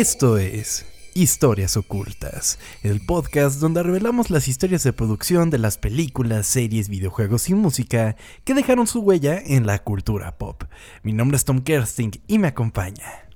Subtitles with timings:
[0.00, 6.46] Esto es Historias Ocultas, el podcast donde revelamos las historias de producción de las películas,
[6.46, 10.64] series, videojuegos y música que dejaron su huella en la cultura pop.
[11.02, 13.28] Mi nombre es Tom Kersting y me acompaña.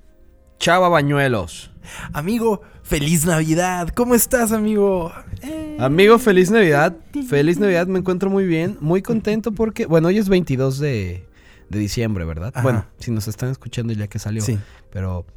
[0.57, 1.71] Chava Bañuelos.
[2.13, 3.89] Amigo, feliz Navidad.
[3.89, 5.13] ¿Cómo estás, amigo?
[5.43, 5.77] Eh.
[5.79, 6.97] Amigo, feliz Navidad.
[7.29, 11.27] Feliz Navidad, me encuentro muy bien, muy contento porque, bueno, hoy es 22 de,
[11.69, 12.51] de diciembre, ¿verdad?
[12.63, 14.41] Bueno, si nos están escuchando ya que salió.
[14.41, 14.57] Sí.
[14.89, 15.27] Pero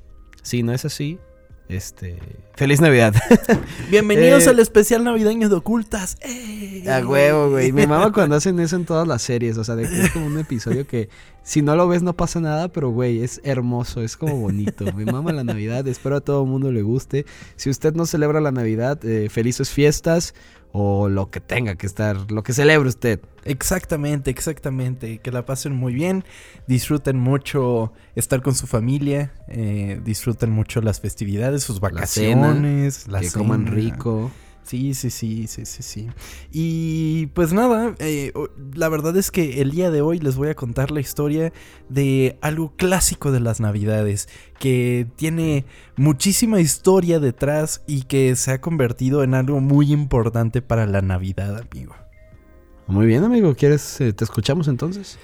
[0.43, 1.19] si no es así,
[1.69, 2.19] este.
[2.55, 3.15] Feliz Navidad.
[3.91, 6.17] Bienvenidos eh, al especial navideño de ocultas.
[6.89, 7.73] A huevo, güey.
[7.73, 9.59] Mi mamá cuando hacen eso en todas las series.
[9.59, 11.11] O sea, de que es como un episodio que
[11.43, 14.87] si no lo ves no pasa nada, pero güey, es hermoso, es como bonito.
[14.95, 15.87] Mi mamá la Navidad.
[15.87, 17.27] Espero a todo el mundo le guste.
[17.57, 20.35] Si usted no celebra la Navidad, eh, felices fiestas
[20.73, 23.21] o lo que tenga que estar, lo que celebre usted.
[23.45, 25.19] Exactamente, exactamente.
[25.19, 26.25] Que la pasen muy bien,
[26.67, 33.31] disfruten mucho estar con su familia, eh, disfruten mucho las festividades, sus vacaciones, la que
[33.31, 34.31] coman rico.
[34.69, 36.11] Sí, sí, sí, sí, sí, sí.
[36.53, 38.35] Y pues nada, eh,
[38.75, 41.55] la verdad es que el día de hoy les voy a contar la historia
[41.89, 45.65] de algo clásico de las navidades, que tiene
[45.97, 51.57] muchísima historia detrás y que se ha convertido en algo muy importante para la Navidad,
[51.57, 51.95] amigo.
[52.89, 55.19] Muy bien, amigo, ¿quieres, eh, te escuchamos entonces?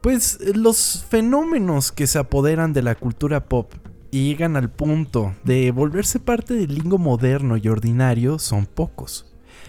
[0.00, 3.74] Pues los fenómenos que se apoderan de la cultura pop
[4.16, 9.26] y llegan al punto de volverse parte del lingo moderno y ordinario son pocos.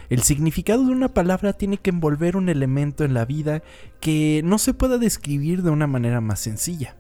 [0.10, 3.62] El significado de una palabra tiene que envolver un elemento en la vida
[4.00, 6.96] que no se pueda describir de una manera más sencilla.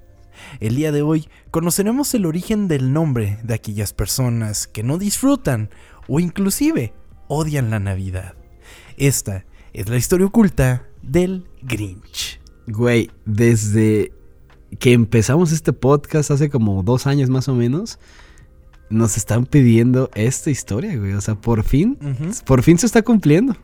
[0.59, 5.69] El día de hoy conoceremos el origen del nombre de aquellas personas que no disfrutan
[6.09, 6.93] o inclusive
[7.29, 8.35] odian la Navidad.
[8.97, 12.41] Esta es la historia oculta del Grinch.
[12.67, 14.11] Güey, desde
[14.79, 17.99] que empezamos este podcast hace como dos años más o menos,
[18.89, 21.13] nos están pidiendo esta historia, güey.
[21.13, 21.97] O sea, por fin,
[22.45, 23.55] por fin se está cumpliendo.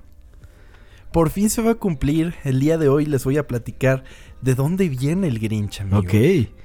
[1.12, 2.34] Por fin se va a cumplir.
[2.44, 4.03] El día de hoy les voy a platicar
[4.41, 6.00] de dónde viene el Grinch, amigo.
[6.00, 6.14] Ok.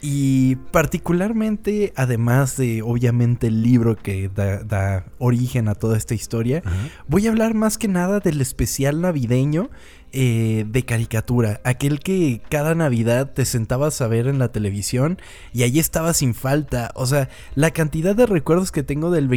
[0.01, 6.63] Y particularmente, además de obviamente el libro que da, origen a toda esta historia,
[7.07, 9.71] voy a hablar más que nada del especial navideño
[10.13, 15.19] eh, de caricatura, aquel que cada Navidad te sentabas a ver en la televisión
[15.53, 16.93] y ahí estaba sin falta.
[16.95, 19.29] O sea, la cantidad de recuerdos que tengo del,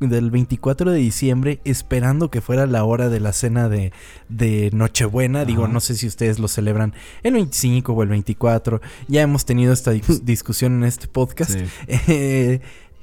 [0.00, 3.92] del 24 de diciembre esperando que fuera la hora de la cena de,
[4.28, 5.44] de Nochebuena.
[5.44, 8.80] Digo, no sé si ustedes lo celebran el 25 o el 24.
[9.08, 9.90] Ya hemos tenido esta
[10.22, 11.56] discusión en este podcast.
[12.08, 12.60] Eh,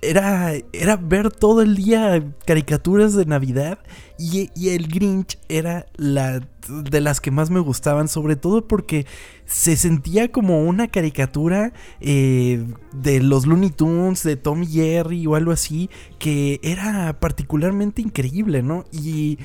[0.09, 3.79] era, era ver todo el día caricaturas de Navidad
[4.17, 9.05] y, el Grinch era la de las que más me gustaban, sobre todo porque
[9.45, 15.35] se sentía como una caricatura eh, de los Looney Tunes, de Tom y Jerry o
[15.35, 15.89] algo así,
[16.19, 18.85] que era particularmente increíble, ¿no?
[18.91, 19.39] Y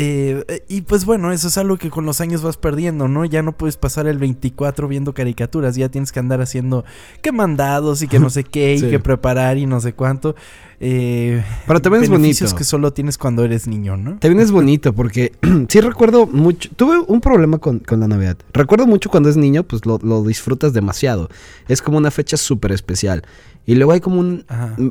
[0.00, 3.24] eh, y pues bueno, eso es algo que con los años vas perdiendo, ¿no?
[3.24, 6.84] Ya no puedes pasar el 24 viendo caricaturas, ya tienes que andar haciendo
[7.20, 10.36] que mandados y que no sé qué, y que preparar y no sé cuánto.
[10.78, 12.54] Eh, Pero también es bonito.
[12.54, 14.20] que solo tienes cuando eres niño, ¿no?
[14.20, 15.32] También es bonito porque
[15.68, 16.70] sí recuerdo mucho.
[16.76, 18.36] Tuve un problema con, la Navidad.
[18.52, 21.28] Recuerdo mucho cuando es niño, pues lo, disfrutas demasiado.
[21.66, 23.24] Es como una fecha súper especial.
[23.66, 24.44] Y luego hay como un.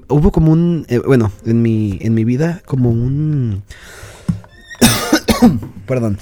[0.09, 0.85] Hubo como un.
[0.89, 3.63] Eh, bueno, en mi, en mi vida, como un
[5.87, 6.17] perdón,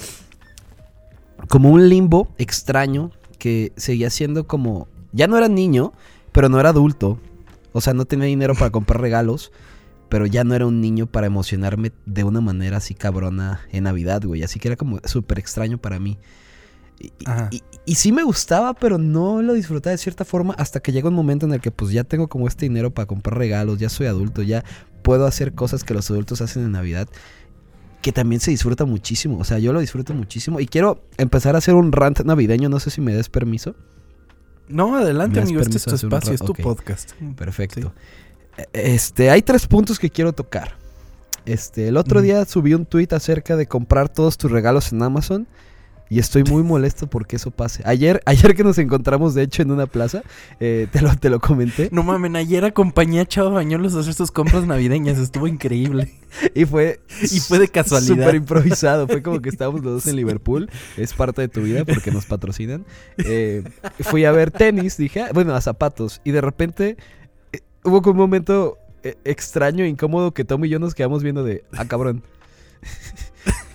[1.49, 5.93] como un limbo extraño que seguía siendo como, ya no era niño,
[6.31, 7.19] pero no era adulto,
[7.73, 9.51] o sea, no tenía dinero para comprar regalos,
[10.09, 14.23] pero ya no era un niño para emocionarme de una manera así cabrona en Navidad,
[14.23, 16.17] güey, así que era como súper extraño para mí.
[17.51, 21.09] Y, y, sí me gustaba, pero no lo disfrutaba de cierta forma hasta que llega
[21.09, 23.89] un momento en el que pues ya tengo como este dinero para comprar regalos, ya
[23.89, 24.63] soy adulto, ya
[25.01, 27.09] puedo hacer cosas que los adultos hacen en Navidad
[28.05, 29.39] que también se disfruta muchísimo.
[29.39, 30.59] O sea, yo lo disfruto muchísimo.
[30.59, 32.69] Y quiero empezar a hacer un rant navideño.
[32.69, 33.73] No sé si me des permiso.
[34.67, 35.59] No, adelante, amigo.
[35.59, 37.13] Este es tu espacio, es tu podcast.
[37.35, 37.93] Perfecto.
[38.73, 40.75] Este, hay tres puntos que quiero tocar.
[41.47, 45.47] Este, el otro día subí un tweet acerca de comprar todos tus regalos en Amazon.
[46.09, 47.81] Y estoy muy molesto porque eso pase.
[47.85, 50.21] Ayer, ayer que nos encontramos, de hecho, en una plaza,
[50.59, 51.89] eh, te, lo, te lo comenté.
[51.91, 55.17] No mames, ayer acompañé a Chavo Bañuelos a hacer sus compras navideñas.
[55.17, 56.13] Estuvo increíble.
[56.53, 58.15] Y fue, y fue de casualidad.
[58.15, 59.07] Súper improvisado.
[59.07, 60.69] Fue como que estábamos los dos en Liverpool.
[60.95, 62.85] Es parte de tu vida porque nos patrocinan.
[63.17, 63.63] Eh,
[64.01, 66.21] fui a ver tenis, dije, ah, bueno, a zapatos.
[66.23, 66.97] Y de repente
[67.51, 68.77] eh, hubo como un momento
[69.23, 72.23] extraño, incómodo, que Tom y yo nos quedamos viendo de, ah, cabrón.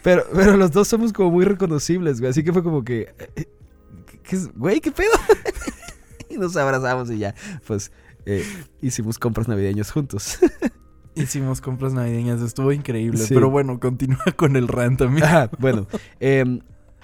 [0.03, 2.31] Pero, pero los dos somos como muy reconocibles, güey.
[2.31, 3.15] Así que fue como que.
[3.37, 3.47] Eh,
[4.55, 5.13] güey, ¿qué pedo?
[6.31, 7.35] y nos abrazamos y ya.
[7.67, 7.93] Pues
[8.27, 8.45] eh,
[8.81, 10.39] hicimos compras navideñas juntos.
[11.17, 13.19] Hicimos compras navideñas, estuvo increíble.
[13.19, 13.35] Sí.
[13.35, 15.25] Pero bueno, continúa con el rant también.
[15.25, 15.89] Ajá, bueno,
[16.21, 16.61] em,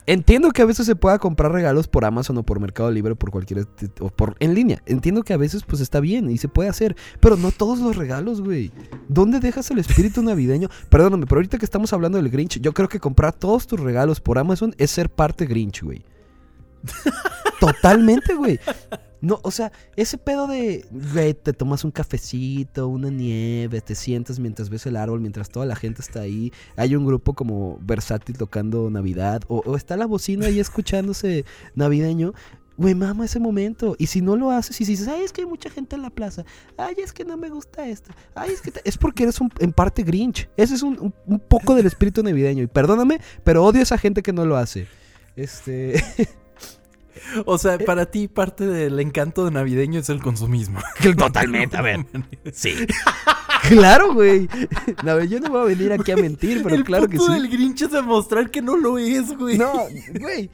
[0.06, 3.30] entiendo que a veces se pueda comprar regalos por Amazon o por Mercado Libre por
[3.30, 4.82] cualquier t- o por en línea.
[4.86, 7.96] Entiendo que a veces pues está bien y se puede hacer, pero no todos los
[7.96, 8.72] regalos, güey.
[9.08, 10.68] ¿Dónde dejas el espíritu navideño?
[10.88, 14.20] Perdóname, pero ahorita que estamos hablando del Grinch, yo creo que comprar todos tus regalos
[14.20, 16.04] por Amazon es ser parte Grinch, güey.
[17.60, 18.58] Totalmente, güey.
[19.26, 24.38] No, o sea, ese pedo de, güey, te tomas un cafecito, una nieve, te sientas
[24.38, 26.52] mientras ves el árbol, mientras toda la gente está ahí.
[26.76, 31.44] Hay un grupo como versátil tocando Navidad, o, o está la bocina ahí escuchándose
[31.74, 32.34] navideño.
[32.76, 33.96] Güey, mama ese momento.
[33.98, 36.02] Y si no lo haces y si dices, ay, es que hay mucha gente en
[36.02, 36.44] la plaza.
[36.76, 38.12] Ay, es que no me gusta esto.
[38.36, 38.70] Ay, es que...
[38.70, 38.82] te-".
[38.84, 40.48] Es porque eres un, en parte Grinch.
[40.56, 42.62] Ese es un, un- un poco del espíritu navideño.
[42.62, 44.86] Y perdóname, pero odio a esa gente que no lo hace.
[45.34, 45.94] Este...
[47.44, 50.80] O sea, para ti parte del encanto de navideño es el consumismo.
[51.16, 52.04] Totalmente, a ver.
[52.52, 52.74] Sí.
[53.68, 54.48] claro, güey.
[55.04, 57.40] No, yo no voy a venir aquí a mentir, pero el claro que punto sí.
[57.40, 59.58] del Grinch es demostrar que no lo es, güey.
[59.58, 59.86] No,
[60.18, 60.50] güey.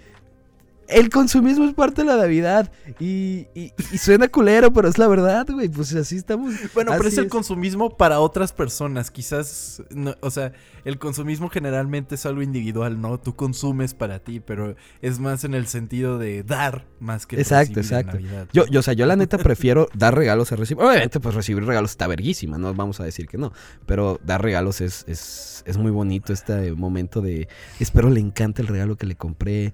[0.95, 2.71] El consumismo es parte de la Navidad.
[3.01, 5.69] Y, y- y suena culero, pero es la verdad, güey.
[5.69, 6.55] Pues así estamos.
[6.75, 9.11] Bueno, pero es el consumismo para otras personas.
[9.11, 10.53] Quizás, no- o sea,
[10.85, 13.19] el consumismo generalmente es algo individual, ¿no?
[13.21, 17.75] Tú consumes para ti, pero es más en el sentido de dar más que Exacto,
[17.81, 18.13] en exacto.
[18.15, 18.49] Navidad.
[18.53, 20.83] Yo, yo, o sea, yo la neta prefiero dar regalos a recibir.
[20.85, 23.53] Obviamente, pues recibir regalos está verguísima, no vamos a decir que no.
[23.87, 27.49] Pero dar regalos es, es, es muy bonito este momento de.
[27.81, 29.73] Espero le encante el regalo que le compré.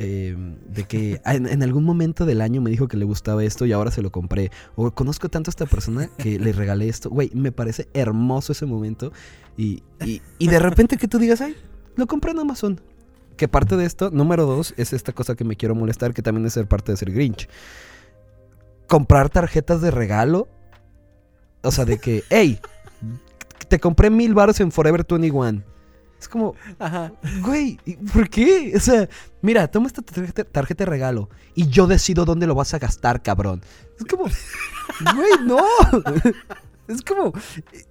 [0.00, 0.36] Eh,
[0.68, 3.72] de que en, en algún momento del año me dijo que le gustaba esto y
[3.72, 4.50] ahora se lo compré.
[4.76, 7.10] O conozco tanto a esta persona que le regalé esto.
[7.10, 9.12] Güey, me parece hermoso ese momento.
[9.56, 11.56] Y, y, y de repente que tú digas, ay,
[11.96, 12.80] lo compré en Amazon.
[13.36, 16.46] Que parte de esto, número dos, es esta cosa que me quiero molestar, que también
[16.46, 17.48] es ser parte de ser Grinch
[18.88, 20.48] comprar tarjetas de regalo.
[21.62, 22.58] O sea, de que, hey,
[23.68, 25.62] te compré mil baros en Forever 21.
[26.20, 27.12] Es como, Ajá.
[27.42, 28.72] güey, ¿y ¿por qué?
[28.76, 29.08] O sea,
[29.40, 33.22] mira, toma esta tarjeta, tarjeta de regalo y yo decido dónde lo vas a gastar,
[33.22, 33.62] cabrón.
[33.98, 34.24] Es como,
[35.14, 35.58] güey, no.
[36.88, 37.34] Es como,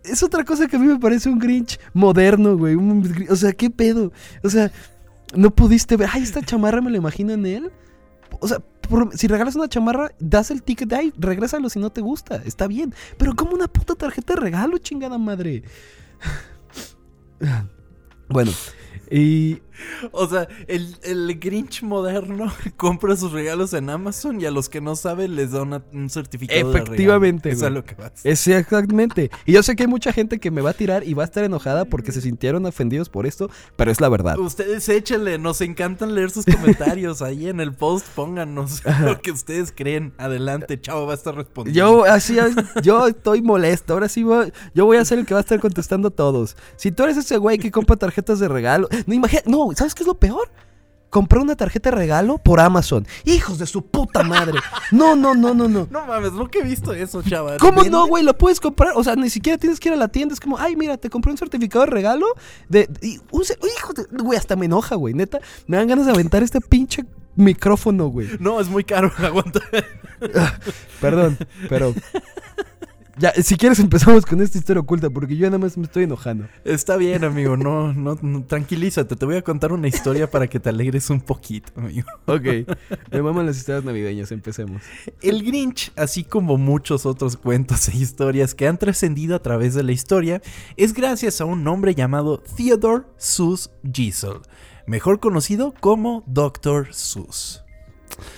[0.03, 2.73] es otra cosa que a mí me parece un Grinch moderno, güey.
[2.73, 4.11] un o sea, ¿qué pedo?
[4.43, 4.71] O sea,
[5.35, 7.71] no pudiste ver, ay, esta chamarra me la imagino en él.
[8.39, 12.01] O sea, por- si regalas una chamarra, das el ticket, ay, regrésalo si no te
[12.01, 12.91] gusta, está bien.
[13.19, 15.61] Pero como una puta tarjeta de regalo, chingada madre.
[18.29, 18.51] Bueno,
[19.09, 19.61] y
[20.11, 24.81] O sea, el, el Grinch moderno compra sus regalos en Amazon y a los que
[24.81, 27.57] no saben les da una- un certificado de Efectivamente, regalo.
[27.57, 28.11] Eso es lo que vas.
[28.23, 29.29] es exactamente.
[29.45, 31.25] Y yo sé que hay mucha gente que me va a tirar y va a
[31.25, 34.37] estar enojada porque se sintieron ofendidos por esto, pero es la verdad.
[34.37, 37.21] Ustedes échenle, nos encantan leer sus comentarios.
[37.21, 40.13] Ahí en el post pónganos lo que ustedes creen.
[40.17, 41.77] Adelante, chavo, va a estar respondiendo.
[41.77, 42.37] Yo así
[42.83, 43.93] yo estoy molesto.
[43.93, 46.55] Ahora sí voy, yo voy a ser el que va a estar contestando a todos.
[46.75, 50.03] Si tú eres ese güey que compra tarjetas de regalo, no imagina, no, ¿sabes qué
[50.03, 50.49] es lo peor?
[51.09, 53.07] Compré una tarjeta de regalo por Amazon.
[53.23, 54.59] Hijos de su puta madre.
[54.91, 55.87] No, no, no, no, no.
[55.89, 57.57] No mames, nunca he visto eso, chaval.
[57.59, 57.91] ¿Cómo ¿Vende?
[57.91, 58.23] no, güey?
[58.23, 58.91] Lo puedes comprar.
[58.95, 60.33] O sea, ni siquiera tienes que ir a la tienda.
[60.33, 62.27] Es como, ay, mira, te compré un certificado de regalo.
[62.67, 62.89] De,
[63.31, 64.05] un hijo de.
[64.11, 65.13] Güey, hasta me enoja, güey.
[65.13, 67.05] Neta, me dan ganas de aventar este pinche
[67.35, 68.27] micrófono, güey.
[68.39, 69.61] No, es muy caro, aguanta.
[70.99, 71.37] Perdón,
[71.69, 71.93] pero.
[73.19, 76.47] Ya, si quieres empezamos con esta historia oculta, porque yo nada más me estoy enojando.
[76.63, 79.15] Está bien, amigo, no, no, no, tranquilízate.
[79.15, 82.07] Te voy a contar una historia para que te alegres un poquito, amigo.
[82.25, 82.67] Ok,
[83.11, 84.83] me maman las historias navideñas, empecemos.
[85.21, 89.83] El Grinch, así como muchos otros cuentos e historias que han trascendido a través de
[89.83, 90.41] la historia,
[90.75, 94.39] es gracias a un hombre llamado Theodore Seuss Geisel,
[94.85, 96.93] mejor conocido como Dr.
[96.93, 97.66] Seuss.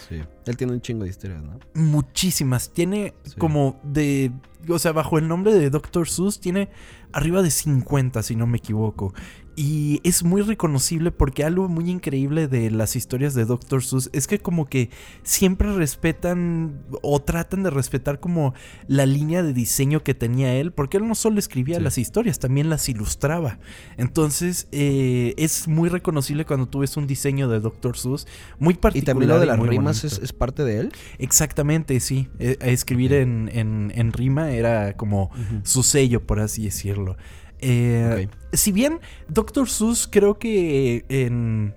[0.07, 0.21] Sí.
[0.45, 1.59] Él tiene un chingo de historias, ¿no?
[1.75, 2.71] Muchísimas.
[2.73, 3.35] Tiene Sí.
[3.37, 4.31] como de.
[4.67, 6.07] O sea, bajo el nombre de Dr.
[6.09, 6.69] Seuss, tiene
[7.13, 9.13] arriba de 50, si no me equivoco.
[9.61, 13.83] Y es muy reconocible porque algo muy increíble de las historias de Dr.
[13.83, 14.89] Seuss es que como que
[15.23, 18.53] siempre respetan o tratan de respetar como
[18.87, 21.83] la línea de diseño que tenía él, porque él no solo escribía Sí.
[21.83, 23.59] las historias, también las ilustraba.
[23.97, 27.97] Entonces eh, es muy reconocible cuando tú ves un diseño de Dr.
[27.97, 28.27] Seuss,
[28.59, 29.05] muy Y particular.
[29.13, 30.93] también lo de y las rimas es, es parte de él.
[31.17, 32.29] Exactamente, sí.
[32.39, 35.31] Eh, escribir en, en- en rima era como
[35.63, 37.17] su sello, por así decirlo.
[37.61, 39.69] Eh, Si bien Dr.
[39.69, 41.73] Seuss creo que en,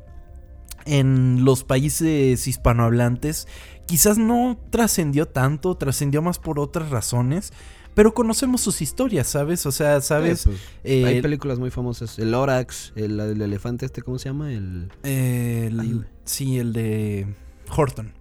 [0.87, 3.47] en los países hispanohablantes
[3.87, 7.53] quizás no trascendió tanto, trascendió más por otras razones,
[7.95, 9.67] pero conocemos sus historias, ¿sabes?
[9.67, 10.41] O sea, ¿sabes?
[10.41, 12.19] Sí, pues, Eh, hay películas muy famosas.
[12.19, 14.51] El Lorax, el, el elefante este, ¿cómo se llama?
[14.53, 14.89] El...
[15.03, 16.07] el- Ay, güey.
[16.25, 17.27] sí, el de
[17.77, 18.15] Horton.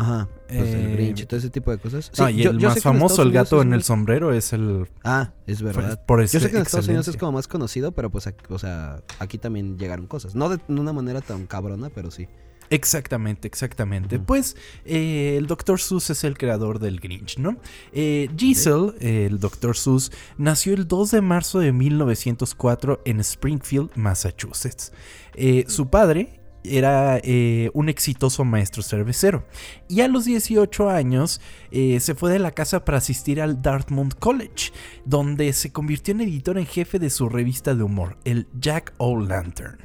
[0.00, 2.10] Ajá, pues el Eh, Grinch y todo ese tipo de cosas.
[2.18, 4.88] No, Sí, y yo- el yo más famoso, el gato en el sombrero, es el...
[5.04, 6.02] Ah, es verdad.
[6.06, 8.58] Por Yo sé que en Estados Unidos es como más conocido, pero pues, ac- o
[8.58, 10.34] sea, aquí también llegaron cosas.
[10.34, 12.28] No de una manera tan cabrona, pero sí.
[12.72, 14.18] Exactamente, exactamente.
[14.20, 15.80] Pues eh, el Dr.
[15.80, 17.56] Seuss es el creador del Grinch, ¿no?
[17.92, 19.76] Eh, Giselle, eh, el Dr.
[19.76, 24.92] Seuss, nació el 2 de marzo de 1904 en Springfield, Massachusetts.
[25.34, 29.46] Eh, su padre era eh, un exitoso maestro cervecero
[29.88, 31.40] y a los 18 años
[31.70, 34.72] eh, se fue de la casa para asistir al Dartmouth College,
[35.04, 39.78] donde se convirtió en editor en jefe de su revista de humor, el Jack O'Lantern.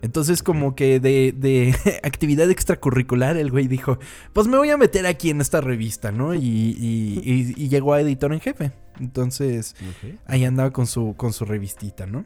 [0.00, 3.98] Entonces, como que de, de actividad extracurricular, el güey dijo:
[4.32, 6.34] Pues me voy a meter aquí en esta revista, ¿no?
[6.34, 8.72] Y, y- y- y llegó a editor en jefe.
[8.98, 9.76] Entonces,
[10.26, 12.24] ahí andaba con su, con su revistita, ¿no?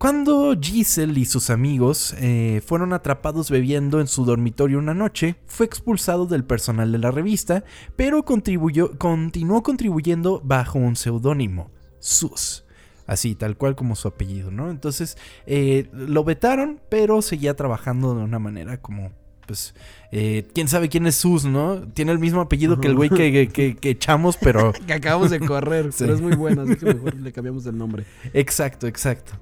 [0.00, 5.66] Cuando Giselle y sus amigos eh, fueron atrapados bebiendo en su dormitorio una noche, fue
[5.66, 7.64] expulsado del personal de la revista,
[7.96, 12.64] pero continuó contribuyendo bajo un seudónimo, Sus.
[13.06, 14.70] Así, tal cual como su apellido, ¿no?
[14.70, 19.12] Entonces, eh, lo vetaron, pero seguía trabajando de una manera como,
[19.50, 19.74] pues,
[20.12, 21.80] eh, quién sabe quién es Sus, ¿no?
[21.88, 24.72] Tiene el mismo apellido que el güey que, que- que echamos, pero...
[24.86, 26.04] Que acabamos de correr, Sí.
[26.04, 28.04] pero es muy bueno, así que mejor le cambiamos el nombre.
[28.32, 29.32] Exacto, exacto.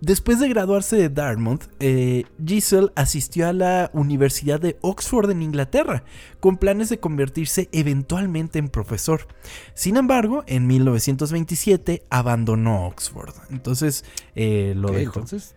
[0.00, 6.04] Después de graduarse de Dartmouth, eh, Giselle asistió a la Universidad de Oxford en Inglaterra,
[6.40, 9.26] con planes de convertirse eventualmente en profesor.
[9.74, 13.34] Sin embargo, en 1927 abandonó Oxford.
[13.50, 15.20] Entonces, eh, lo dejó.
[15.20, 15.54] Entonces,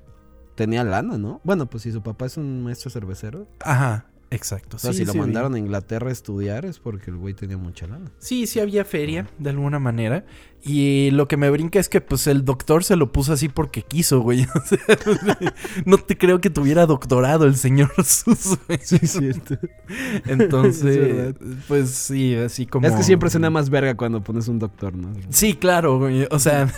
[0.56, 1.42] tenía lana, ¿no?
[1.44, 4.78] Bueno, pues si su papá es un maestro cervecero, Ajá, exacto.
[4.78, 7.34] o sea, sí, si lo sí mandaron a Inglaterra a estudiar es porque el güey
[7.34, 8.12] tenía mucha lana.
[8.20, 10.26] Sí, sí había feria, de alguna manera.
[10.65, 13.82] Y lo que me brinca es que pues el doctor se lo puso así porque
[13.82, 14.46] quiso, güey.
[14.55, 15.38] O sea,
[15.86, 18.79] no te creo que tuviera doctorado el señor Sus, güey.
[18.82, 19.58] Sí, es cierto.
[20.25, 21.36] Entonces, Es
[21.67, 22.88] pues sí, así como...
[22.88, 25.10] Es que siempre suena más verga cuando pones un doctor, ¿no?
[25.29, 26.27] Sí, claro, güey.
[26.32, 26.72] O sea,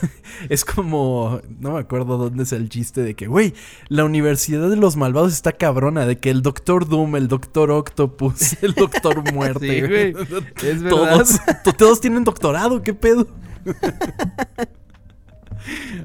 [0.50, 1.40] es como...
[1.60, 3.54] No me acuerdo dónde es el chiste de que, güey,
[3.88, 6.06] la Universidad de los Malvados está cabrona.
[6.06, 10.12] De que el Doctor Doom, el Doctor Octopus, el Doctor Muerte, Sí, güey.
[10.12, 10.26] güey.
[10.64, 10.90] Es verdad.
[10.90, 13.28] Todos, to- todos tienen doctorado, ¿qué pedo?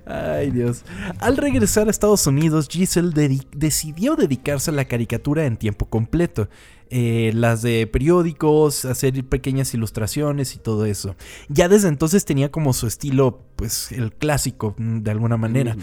[0.06, 0.84] Ay, Dios.
[1.18, 3.12] Al regresar a Estados Unidos, Giselle
[3.54, 6.48] decidió dedicarse a la caricatura en tiempo completo.
[6.92, 11.14] Eh, las de periódicos, hacer pequeñas ilustraciones y todo eso.
[11.48, 15.76] Ya desde entonces tenía como su estilo, pues, el clásico, mm, de alguna manera.
[15.76, 15.80] Mm.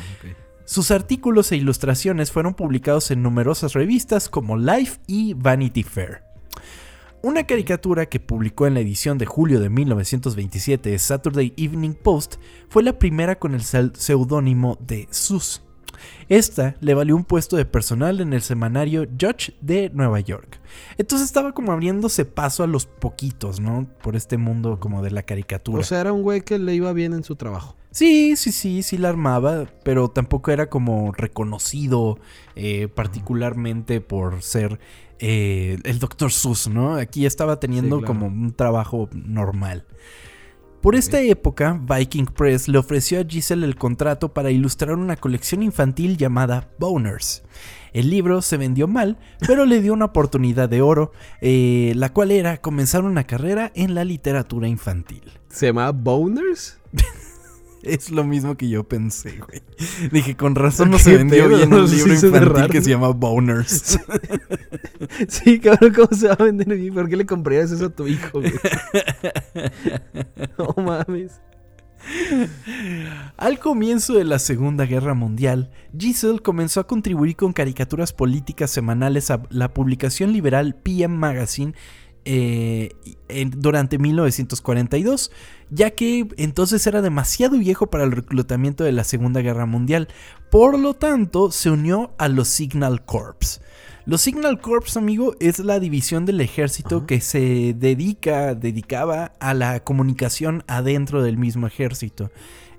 [0.65, 6.26] Sus artículos e ilustraciones fueron publicados en numerosas revistas como Life y Vanity Fair.
[7.23, 12.35] Una caricatura que publicó en la edición de julio de 1927 de Saturday Evening Post
[12.69, 15.63] fue la primera con el seudónimo de Sus.
[16.29, 20.59] Esta le valió un puesto de personal en el semanario Judge de Nueva York.
[20.99, 23.87] Entonces estaba como abriéndose paso a los poquitos, ¿no?
[24.03, 25.79] Por este mundo como de la caricatura.
[25.81, 27.76] O sea, era un güey que le iba bien en su trabajo.
[27.91, 32.19] Sí, sí, sí, sí la armaba, pero tampoco era como reconocido
[32.55, 34.79] eh, particularmente por ser
[35.19, 36.31] eh, el Dr.
[36.31, 36.95] Sus, ¿no?
[36.95, 38.19] Aquí estaba teniendo Sí, claro.
[38.19, 39.85] como un trabajo normal.
[40.81, 45.63] Por esta época, Viking Press le ofreció a Giselle el contrato para ilustrar una colección
[45.63, 47.43] infantil llamada Boners.
[47.93, 49.17] El libro se vendió mal,
[49.47, 53.95] pero le dio una oportunidad de oro, eh, la cual era comenzar una carrera en
[53.95, 55.23] la literatura infantil.
[55.49, 56.77] ¿Se llamaba Boners?
[57.87, 59.61] Es lo mismo que yo pensé, güey.
[60.11, 61.57] Dije, con razón no se ¿Qué vendió pedo?
[61.57, 63.99] bien un Sí libro suena infantil que se llama Boners.
[65.29, 66.93] Sí, cabrón, ¿cómo se va a vender bien?
[66.93, 68.53] ¿Por qué le comprarías eso a tu hijo, güey?
[70.57, 71.39] No mames.
[73.37, 79.29] Al comienzo de la Segunda Guerra Mundial, Giselle comenzó a contribuir con caricaturas políticas semanales
[79.29, 81.73] a la publicación liberal PM Magazine
[82.29, 82.91] eh,
[83.55, 85.31] durante 1942,
[85.69, 90.09] ya que entonces era demasiado viejo para el reclutamiento de la Segunda Guerra Mundial.
[90.51, 93.61] Por lo tanto, se unió a los Signal Corps.
[94.05, 97.05] Los Signal Corps, amigo, es la división del ejército Ajá.
[97.07, 102.29] que se dedica, dedicaba a la comunicación adentro del mismo ejército.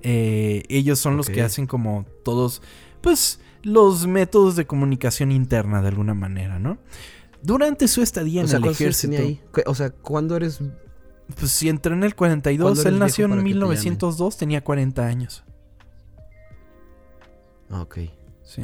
[0.03, 2.61] Eh, ellos son los que hacen como todos,
[3.01, 6.77] pues, los métodos de comunicación interna de alguna manera, ¿no?
[7.43, 9.41] Durante su estadía O en sea, el ¿cuántos años ejército, ahí?
[9.55, 10.61] ¿Qué- O sea, ¿cuándo eres...?
[11.39, 14.65] pues si entró en el 42, ¿Cuándo él nació en para que te 1902, tenía
[14.65, 15.45] 40 años.
[17.71, 17.99] Ok.
[18.43, 18.63] Sí.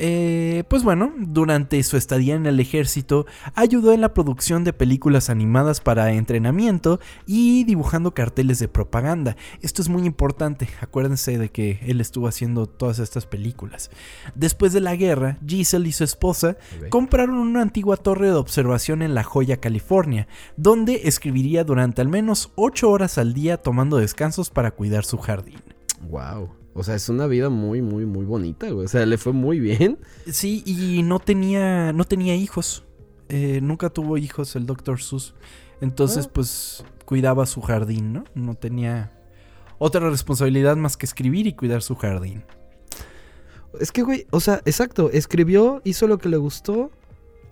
[0.00, 5.28] Eh, pues bueno, durante su estadía en el ejército, ayudó en la producción de películas
[5.28, 9.36] animadas para entrenamiento y dibujando carteles de propaganda.
[9.60, 13.90] Esto es muy importante, acuérdense de que él estuvo haciendo todas estas películas.
[14.36, 16.56] Después de la guerra, Giselle y su esposa
[16.90, 22.52] compraron una antigua torre de observación en La Joya, California, donde escribiría durante al menos
[22.54, 25.60] 8 horas al día tomando descansos para cuidar su jardín.
[26.08, 26.57] Wow.
[26.74, 28.84] O sea, es una vida muy, muy, muy bonita, güey.
[28.86, 29.98] O sea, le fue muy bien.
[30.30, 32.84] Sí, y no tenía, no tenía hijos.
[33.28, 35.00] Eh, nunca tuvo hijos el Dr.
[35.00, 35.34] Sus.
[35.80, 36.30] Entonces, Ah.
[36.32, 38.24] pues, cuidaba su jardín, ¿no?
[38.34, 39.12] No tenía
[39.78, 42.44] otra responsabilidad más que escribir y cuidar su jardín.
[43.80, 45.10] Es que, güey, o sea, exacto.
[45.12, 46.90] Escribió, hizo lo que le gustó.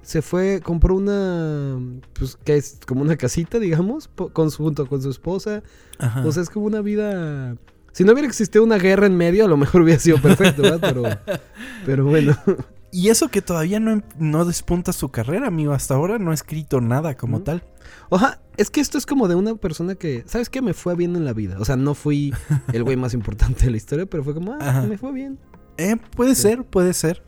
[0.02, 1.78] Se fue, compró una.
[2.18, 5.62] Pues que es como una casita, digamos, con su, junto con su esposa.
[5.98, 6.24] Ajá.
[6.24, 7.56] O sea, es como una vida.
[7.96, 10.80] Si no hubiera existido una guerra en medio, a lo mejor hubiera sido perfecto, ¿verdad?
[10.82, 11.02] Pero,
[11.86, 12.36] pero bueno.
[12.92, 15.72] y eso que todavía no, em- no despunta su carrera, amigo.
[15.72, 17.62] Hasta ahora no ha escrito nada como tal.
[18.10, 20.60] Oja, es que esto es como de una persona que, ¿sabes qué?
[20.60, 21.56] Me fue bien en la vida.
[21.58, 22.34] O sea, no fui
[22.74, 24.82] el güey más importante de la historia, pero fue como, ah, Ajá.
[24.82, 25.38] me fue bien.
[25.78, 26.42] Eh, puede Sí.
[26.42, 27.22] ser, puede ser.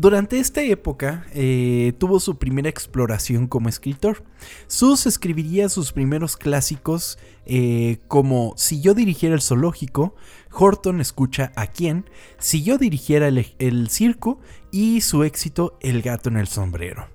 [0.00, 4.24] Durante esta época eh, tuvo su primera exploración como escritor.
[4.66, 10.14] Sus escribiría sus primeros clásicos eh, como Si yo dirigiera el zoológico,
[10.52, 14.40] Horton escucha a quién, Si yo dirigiera el, el circo
[14.72, 17.06] y su éxito El gato en el sombrero.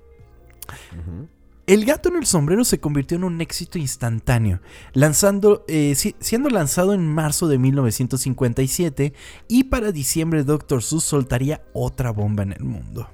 [1.66, 4.60] El gato en el sombrero se convirtió en un éxito instantáneo,
[4.92, 9.12] lanzando, eh, si- siendo lanzado en marzo de 1957
[9.48, 10.82] y para diciembre Dr.
[10.82, 13.10] Seuss soltaría otra bomba en el mundo.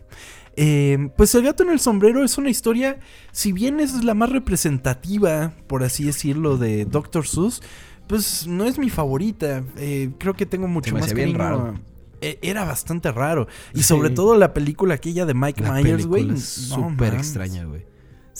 [0.54, 3.00] Eh, pues el gato en el sombrero es una historia,
[3.32, 7.26] si bien es la más representativa, por así decirlo, de Dr.
[7.26, 7.62] Seuss,
[8.06, 9.64] pues no es mi favorita.
[9.78, 11.38] Eh, creo que tengo mucho más hacía bien cariño.
[11.64, 11.80] raro.
[12.20, 13.48] Eh, Era bastante raro.
[13.72, 13.84] Y Sí.
[13.84, 16.26] sobre todo la película aquella de Mike La Myers, güey.
[16.26, 17.90] no súper extraña, güey.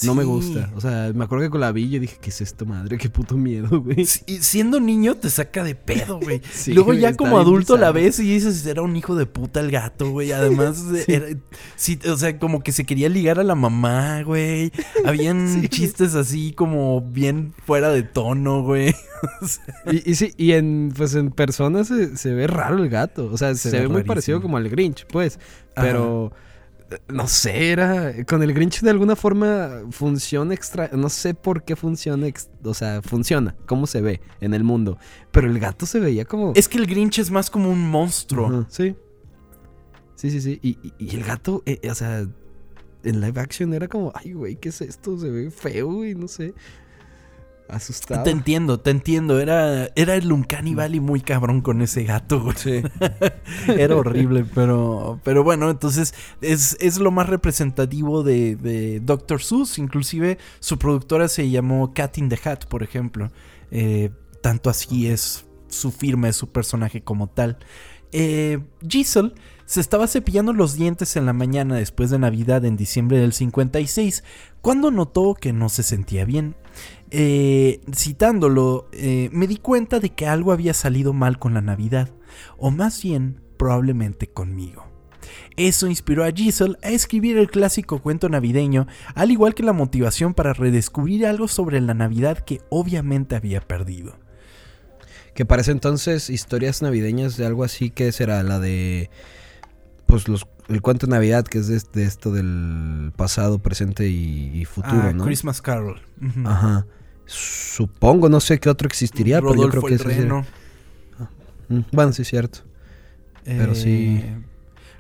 [0.05, 0.71] No me gusta.
[0.75, 2.97] O sea, me acuerdo que con la vi y yo dije, ¿qué es esto, madre?
[2.97, 4.07] Qué puto miedo, güey.
[4.07, 6.41] Sí, y siendo niño te saca de pedo, güey.
[6.53, 9.71] Sí, Luego ya como adulto la ves y dices, era un hijo de puta el
[9.71, 10.33] gato, güey.
[10.33, 11.27] Además, era-
[11.77, 14.73] sí, o sea, como que se quería ligar a la mamá, güey.
[15.05, 18.95] Habían chistes así como bien fuera de tono, güey.
[19.91, 23.29] Y, y sí, y en, pues en persona se, se ve raro el gato.
[23.31, 25.39] O sea, se, Se ve, ve muy parecido como al Grinch, pues.
[25.75, 26.33] Pero,
[27.09, 28.13] no sé, era...
[28.27, 30.91] Con el Grinch de alguna forma funciona extra...
[30.93, 34.99] No sé por qué funciona, ex- o sea, funciona, cómo se ve en el mundo.
[35.31, 36.53] Pero el gato se veía como...
[36.55, 38.67] Es que el Grinch es más como un monstruo.
[38.69, 38.95] Sí.
[40.15, 40.59] Sí, sí, sí.
[40.63, 42.27] Y, y- y el gato, eh, o sea,
[43.05, 45.19] en live action era como, ay, güey, ¿qué es esto?
[45.19, 46.55] Se ve feo y no sé.
[48.23, 49.41] Te entiendo, te entiendo.
[49.41, 52.57] Era, era el Uncanny Valley muy cabrón con ese gato, güey.
[52.57, 52.83] Sí.
[53.69, 59.43] Era horrible, pero, pero bueno, entonces es, es lo más representativo de, de Dr.
[59.43, 59.79] Seuss.
[59.79, 63.31] Inclusive su productora se llamó Cat in the Hat, por ejemplo.
[63.71, 64.11] Eh,
[64.43, 67.59] tanto así es su firma, es su personaje como tal.
[68.13, 69.33] Eh, Giselle
[69.65, 74.23] se estaba cepillando los dientes en la mañana después de Navidad en diciembre del 56,
[74.61, 76.55] cuando notó que no se sentía bien.
[77.15, 82.09] Eh, citándolo, eh, me di cuenta de que algo había salido mal con la Navidad,
[82.57, 84.87] o más bien, probablemente conmigo.
[85.57, 90.33] Eso inspiró a Giselle a escribir el clásico cuento navideño, al igual que la motivación
[90.33, 94.19] para redescubrir algo sobre la Navidad que obviamente había perdido.
[95.35, 99.11] Que parece entonces historias navideñas de algo así que será la de
[100.07, 104.51] pues los el cuento de Navidad que es de, de esto del pasado, presente y,
[104.55, 105.25] y futuro, Ah, ¿no?
[105.25, 106.01] Christmas Carol.
[106.45, 106.87] Ajá.
[107.33, 110.45] Supongo, no sé qué otro existiría, pero yo creo que el Reno.
[111.69, 112.61] Mm, Bueno, sí es cierto.
[113.45, 114.21] Pero sí.
[114.23, 114.39] Eh,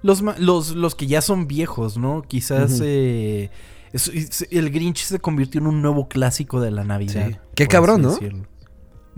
[0.03, 2.23] Los, los, los que ya son viejos, ¿no?
[2.23, 3.51] Quizás eh,
[3.92, 7.29] es- es- el Grinch se convirtió en un nuevo clásico de la Navidad.
[7.31, 7.37] Sí.
[7.55, 8.11] Qué cabrón, ¿no?
[8.12, 8.47] decirlo.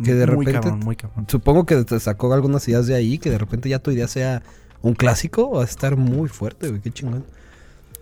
[0.02, 1.26] Que de muy repente- cabrón, muy cabrón.
[1.28, 4.42] Supongo que te sacó algunas ideas de ahí, que de repente ya tu idea sea
[4.82, 7.24] un clásico, va a estar muy fuerte, güey, qué chingón.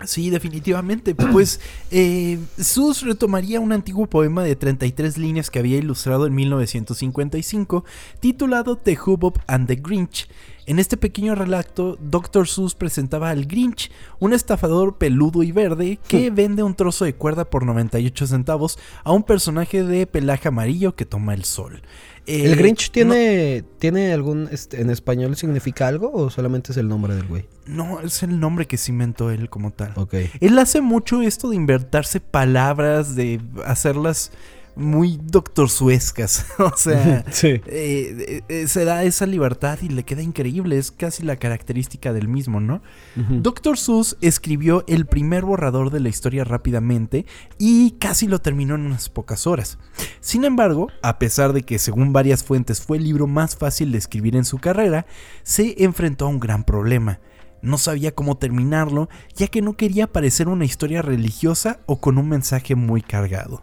[0.06, 1.14] Sí, definitivamente.
[1.32, 1.60] Pues
[1.90, 7.84] eh, Sus retomaría un antiguo poema de 33 líneas que había ilustrado en 1955,
[8.20, 10.28] titulado The Hubbub and the Grinch.
[10.64, 12.46] En este pequeño relato, Dr.
[12.46, 17.50] Seuss presentaba al Grinch, un estafador peludo y verde que vende un trozo de cuerda
[17.50, 21.82] por 98 centavos a un personaje de pelaje amarillo que toma el sol.
[22.26, 26.78] Eh, ¿El Grinch no- tiene, tiene algún, este, en español significa algo o solamente es
[26.78, 27.46] el nombre del güey?
[27.66, 29.92] No, es el nombre que se inventó él como tal.
[29.96, 30.14] Ok.
[30.40, 34.30] Él hace mucho esto de inventarse palabras, de hacerlas
[34.74, 36.46] muy doctor suescas.
[36.58, 37.60] o sea, Sí.
[37.66, 40.78] eh, eh, se da esa libertad y le queda increíble.
[40.78, 42.82] Es casi la característica del mismo, ¿no?
[43.16, 43.78] Dr.
[43.78, 47.26] Seuss escribió el primer borrador de la historia rápidamente
[47.58, 49.78] y casi lo terminó en unas pocas horas.
[50.20, 53.98] Sin embargo, a pesar de que según varias fuentes fue el libro más fácil de
[53.98, 55.06] escribir en su carrera,
[55.42, 57.20] se enfrentó a un gran problema.
[57.60, 62.28] No sabía cómo terminarlo, ya que no quería parecer una historia religiosa o con un
[62.28, 63.62] mensaje muy cargado.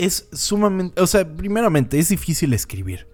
[0.00, 3.06] Es sumamente, o sea, primeramente es difícil escribir.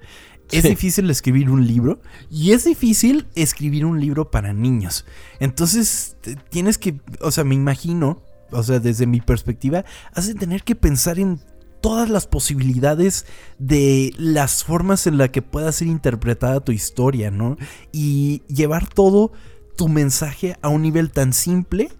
[0.53, 0.68] Es Sí.
[0.68, 5.05] difícil escribir un libro y es difícil escribir un libro para niños.
[5.40, 6.16] Entonces,
[6.51, 8.22] tienes que, o sea, me imagino,
[8.53, 11.40] o sea, desde mi perspectiva, has de tener que pensar en
[11.81, 13.27] todas las posibilidades
[13.59, 17.57] de las formas en las que pueda ser interpretada tu historia, ¿no?
[17.90, 19.33] Y llevar todo
[19.77, 21.90] tu mensaje a un nivel tan simple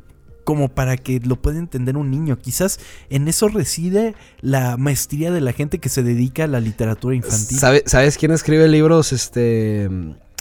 [0.47, 2.39] como para que lo pueda entender un niño.
[2.39, 2.79] Quizás
[3.11, 7.59] en eso reside la maestría de la gente que se dedica a la literatura infantil.
[7.59, 9.91] ¿Sabe- ¿Sabes quién escribe libros, este,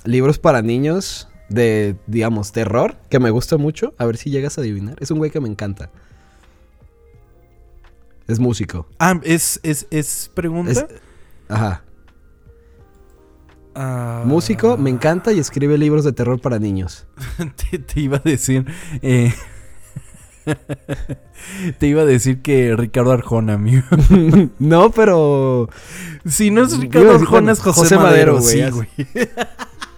[0.03, 2.95] libros para niños de, digamos, terror?
[3.09, 3.95] Que me gusta mucho.
[3.97, 4.95] A ver si llegas a adivinar.
[5.01, 5.89] Es un güey que me encanta.
[8.27, 8.87] Es músico.
[8.99, 10.71] Ah, es, es, es pregunta.
[10.71, 10.85] Es-
[11.49, 11.83] ajá.
[13.77, 17.07] Ah, Músico, me encanta y escribe libros de terror para niños.
[17.71, 18.65] te, te iba a decir.
[19.01, 19.33] eh,
[21.79, 23.84] te iba a decir que Ricardo Arjona, amigo.
[24.60, 25.69] no, pero...
[26.25, 28.89] Si no es a Ricardo Arjona, es José, José Madero, güey, sí, güey.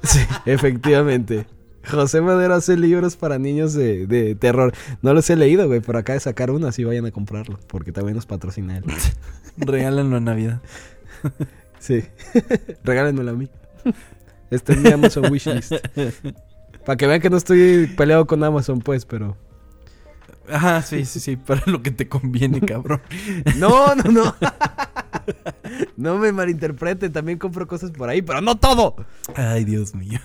[0.03, 1.47] Sí, efectivamente.
[1.89, 4.73] José Madero hace libros para niños de, de terror.
[5.01, 7.91] No los he leído, güey, pero acaba de sacar uno, así vayan a comprarlo, porque
[7.91, 8.83] también nos patrocina él.
[9.57, 10.61] Regálenlo en Navidad.
[11.79, 12.03] Sí.
[12.83, 13.49] Regálenmelo a mí.
[14.49, 15.73] Este es mi Amazon Wishlist.
[16.85, 19.35] Para que vean que no estoy peleado con Amazon, pues, pero.
[20.49, 21.35] Ajá, sí, sí, sí.
[21.47, 23.01] Para lo que te conviene, cabrón.
[23.57, 24.35] No, no, no.
[25.97, 28.95] No me malinterpreten, también compro cosas por ahí, pero no todo.
[29.35, 30.19] Ay, Dios mío.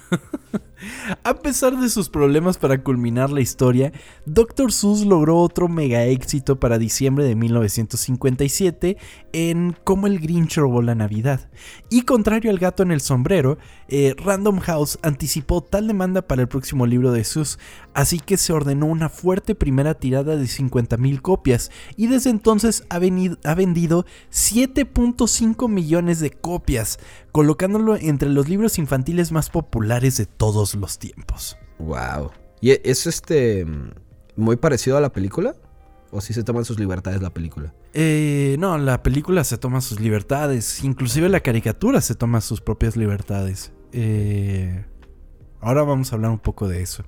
[1.22, 3.92] A pesar de sus problemas para culminar la historia,
[4.26, 4.72] Dr.
[4.72, 8.96] Seuss logró otro mega éxito para diciembre de 1957
[9.32, 11.48] en Cómo el Grinch robó la Navidad.
[11.88, 13.58] Y contrario al gato en el sombrero,
[13.88, 17.58] eh, Random House anticipó tal demanda para el próximo libro de Seuss,
[17.94, 22.98] así que se ordenó una fuerte primera tirada de 50.000 copias y desde entonces ha,
[22.98, 26.98] venido- ha vendido 7.5 millones de copias,
[27.32, 31.56] colocándolo entre los libros infantiles más populares de todos los tiempos.
[31.78, 32.30] Wow.
[32.60, 33.66] ¿Y e- es este.
[34.36, 35.54] muy parecido a la película?
[36.10, 37.74] ¿O si se toman sus libertades la película?
[37.94, 42.96] Eh, no, la película se toma sus libertades, inclusive la caricatura se toma sus propias
[42.96, 43.72] libertades.
[43.92, 44.84] Eh,
[45.60, 47.04] ahora vamos a hablar un poco de eso.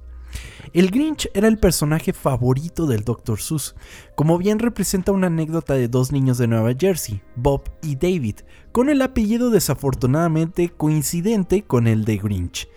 [0.72, 3.40] El Grinch era el personaje favorito del Dr.
[3.40, 3.76] Seuss,
[4.16, 8.38] como bien representa una anécdota de dos niños de Nueva Jersey, Bob y David,
[8.72, 12.68] con el apellido desafortunadamente coincidente con el de Grinch.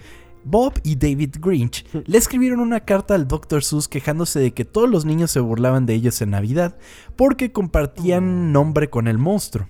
[0.43, 3.63] Bob y David Grinch le escribieron una carta al Dr.
[3.63, 6.77] Seuss quejándose de que todos los niños se burlaban de ellos en Navidad
[7.17, 9.67] porque compartían nombre con el monstruo.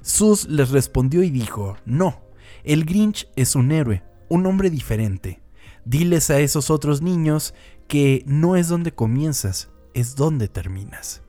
[0.00, 2.20] Seuss les respondió y dijo, no,
[2.62, 5.41] el Grinch es un héroe, un hombre diferente.
[5.84, 7.54] Diles a esos otros niños
[7.88, 11.22] que no es donde comienzas, es donde terminas.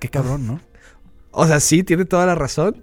[0.00, 0.60] Qué cabrón, ¿no?
[1.30, 2.82] O sea, sí, tiene toda la razón.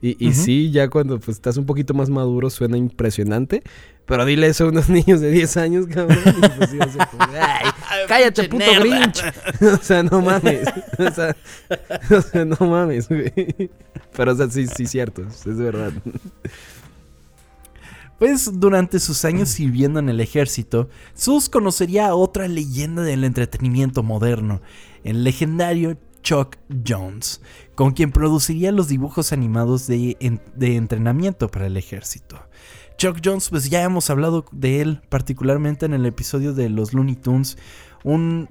[0.00, 3.62] Y, y sí, ya cuando pues, estás un poquito más maduro suena impresionante.
[4.06, 6.18] Pero dile eso a unos niños de 10 años, cabrón.
[6.26, 6.78] y pues sí
[7.40, 7.70] "Ay,
[8.06, 9.22] cállate, puto Grinch.
[9.62, 10.68] o sea, no mames.
[10.98, 11.36] O sea,
[12.10, 13.32] o sea, no mames, güey.
[14.14, 15.22] Pero, o sea, sí, sí, cierto.
[15.26, 15.92] Es es verdad.
[18.18, 24.02] Pues durante sus años sirviendo en el ejército, Sus conocería a otra leyenda del entretenimiento
[24.02, 24.60] moderno,
[25.02, 27.42] el legendario Chuck Jones,
[27.74, 32.38] con quien produciría los dibujos animados de, en- de entrenamiento para el ejército.
[32.96, 37.16] Chuck Jones, pues ya hemos hablado de él, particularmente en el episodio de los Looney
[37.16, 37.58] Tunes,
[38.04, 38.48] un,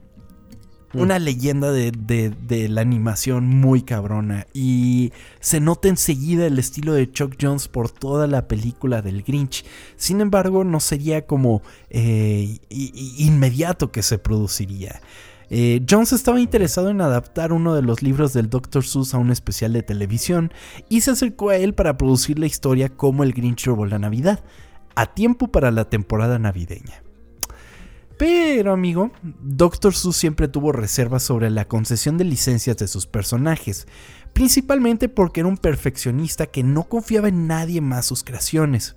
[0.94, 4.48] una leyenda de, de- la animación muy cabrona.
[4.54, 9.66] Y se nota enseguida el estilo de Chuck Jones por toda la película del Grinch.
[9.96, 15.02] Sin embargo, no sería como eh, inmediato que se produciría.
[15.50, 18.84] Eh, Jones estaba interesado en adaptar uno de los libros del Dr.
[18.84, 20.52] Seuss a un especial de televisión
[20.90, 24.44] y se acercó a él para producir la historia como el Grinch robó la Navidad,
[24.96, 27.03] a tiempo para la temporada navideña.
[28.26, 29.94] Pero, amigo, Dr.
[29.94, 33.86] Seuss siempre tuvo reservas sobre la concesión de licencias de sus personajes,
[34.32, 38.96] principalmente porque era un perfeccionista que no confiaba en nadie más sus creaciones.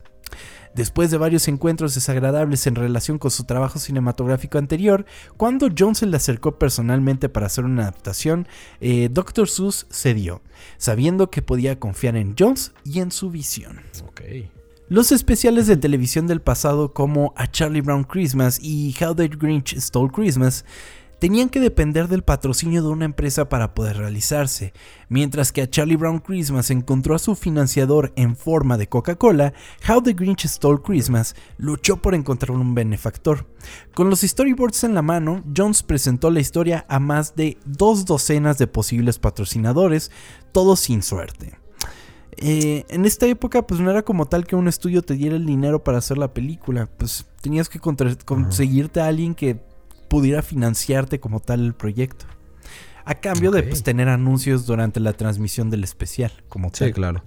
[0.76, 6.06] Después de varios encuentros desagradables en relación con su trabajo cinematográfico anterior, cuando Jones se
[6.06, 8.46] le acercó personalmente para hacer una adaptación,
[8.80, 9.48] eh, Dr.
[9.48, 10.40] Seuss cedió,
[10.78, 13.80] sabiendo que podía confiar en Jones y en su visión.
[14.88, 19.77] Los especiales de televisión del pasado como A Charlie Brown Christmas y How the Grinch
[19.77, 20.64] Stole Christmas
[21.18, 24.72] tenían que depender del patrocinio de una empresa para poder realizarse,
[25.09, 29.55] mientras que a Charlie Brown Christmas encontró a su financiador en forma de Coca-Cola,
[29.88, 33.44] How the Grinch Stole Christmas luchó por encontrar un benefactor.
[33.92, 38.57] Con los storyboards en la mano, Jones presentó la historia a más de dos docenas
[38.59, 40.12] de posibles patrocinadores,
[40.53, 41.65] todos sin suerte.
[42.38, 45.46] Eh, en esta época, pues no era como tal que un estudio te diera el
[45.46, 46.87] dinero para hacer la película.
[46.99, 49.61] Pues tenías que conseguirte a alguien que
[50.09, 52.27] pudiera financiarte como tal el proyecto.
[53.05, 56.88] A cambio de pues, tener anuncios durante la transmisión del especial, como tal.
[56.88, 57.22] Sí, claro.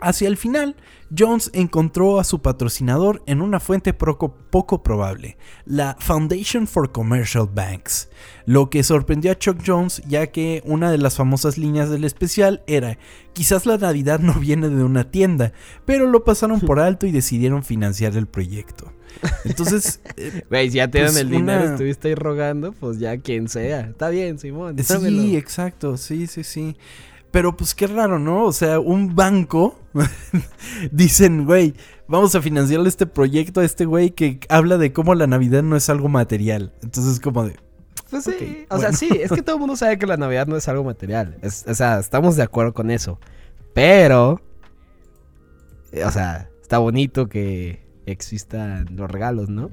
[0.00, 0.76] Hacia el final,
[1.16, 7.48] Jones encontró a su patrocinador en una fuente poco, poco, probable, la Foundation for Commercial
[7.52, 8.08] Banks,
[8.46, 12.62] lo que sorprendió a Chuck Jones ya que una de las famosas líneas del especial
[12.66, 12.98] era,
[13.32, 15.52] quizás la Navidad no viene de una tienda,
[15.84, 18.92] pero lo pasaron por alto y decidieron financiar el proyecto.
[19.44, 20.00] Entonces.
[20.50, 23.80] Güey, si ya te dan pues, el dinero, estuviste ahí rogando, pues ya quien sea.
[23.80, 24.76] Está bien, Simón.
[24.82, 25.96] Sí, exacto.
[25.96, 26.76] Sí, sí, sí.
[27.30, 28.44] Pero pues qué raro, ¿no?
[28.44, 29.78] O sea, un banco
[30.92, 31.74] dicen, güey,
[32.06, 35.76] vamos a financiarle este proyecto a este güey que habla de cómo la Navidad no
[35.76, 36.72] es algo material.
[36.82, 37.56] Entonces, como de.
[38.10, 40.56] Pues sí, o sea, sí, es que todo el mundo sabe que la Navidad no
[40.56, 41.36] es algo material.
[41.42, 43.20] o sea, estamos de acuerdo con eso.
[43.74, 44.40] Pero,
[46.04, 49.70] o sea, está bonito que existan los regalos, ¿no?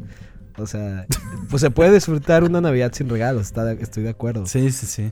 [0.57, 1.05] O sea,
[1.49, 4.45] pues se puede disfrutar una Navidad sin regalos, estoy de acuerdo.
[4.45, 5.11] Sí, sí, sí.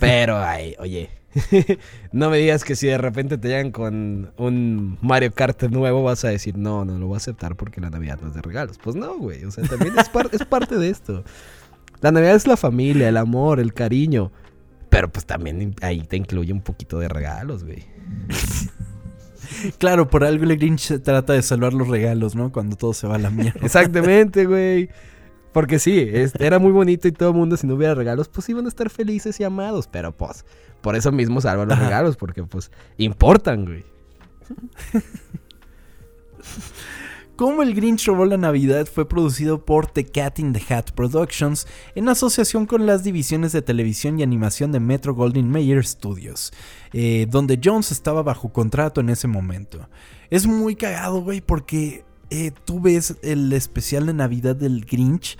[0.00, 1.10] Pero, ay, oye,
[2.12, 6.24] no me digas que si de repente te llegan con un Mario Kart nuevo vas
[6.24, 8.78] a decir, no, no lo voy a aceptar porque la Navidad no es de regalos.
[8.78, 11.24] Pues no, güey, o sea, también es, es parte de esto.
[12.00, 14.32] La Navidad es la familia, el amor, el cariño.
[14.88, 17.84] Pero pues también ahí te incluye un poquito de regalos, güey.
[19.78, 22.52] Claro, por algo el Grinch trata de salvar los regalos, ¿no?
[22.52, 23.60] Cuando todo se va a la mierda.
[23.62, 24.88] Exactamente, güey.
[25.52, 26.06] Porque sí,
[26.38, 28.90] era muy bonito y todo el mundo, si no hubiera regalos, pues iban a estar
[28.90, 29.88] felices y amados.
[29.90, 30.44] Pero pues,
[30.80, 33.84] por eso mismo salva los regalos, porque pues importan, güey.
[37.38, 41.68] Cómo el Grinch robó la Navidad fue producido por The Cat in the Hat Productions
[41.94, 46.52] en asociación con las divisiones de televisión y animación de Metro Goldwyn Mayer Studios,
[46.92, 49.88] eh, donde Jones estaba bajo contrato en ese momento.
[50.30, 55.38] Es muy cagado, güey, porque eh, tú ves el especial de Navidad del Grinch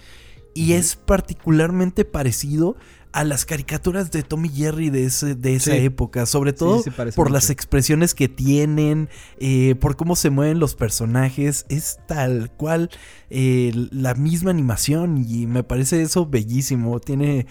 [0.54, 2.76] y es particularmente parecido
[3.18, 6.84] a las caricaturas de Tommy Jerry de, ese, de esa época, sobre todo
[7.16, 9.08] por las expresiones que tienen,
[9.40, 12.90] eh, por cómo se mueven los personajes, es tal cual
[13.28, 17.48] eh, la misma animación y me parece eso bellísimo, tiene,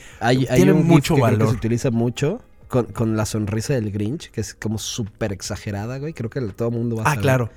[0.56, 1.40] tiene mucho valor.
[1.40, 2.42] que se utiliza mucho.
[2.70, 6.14] Con, la sonrisa del Grinch, que es como súper exagerada, güey.
[6.14, 7.50] Creo que todo el mundo va a Ah, claro.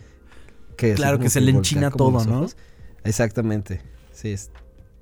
[0.77, 2.49] claro, que se le enchina todo, ¿no?
[3.05, 3.83] Exactamente.
[4.13, 4.51] Sí, es,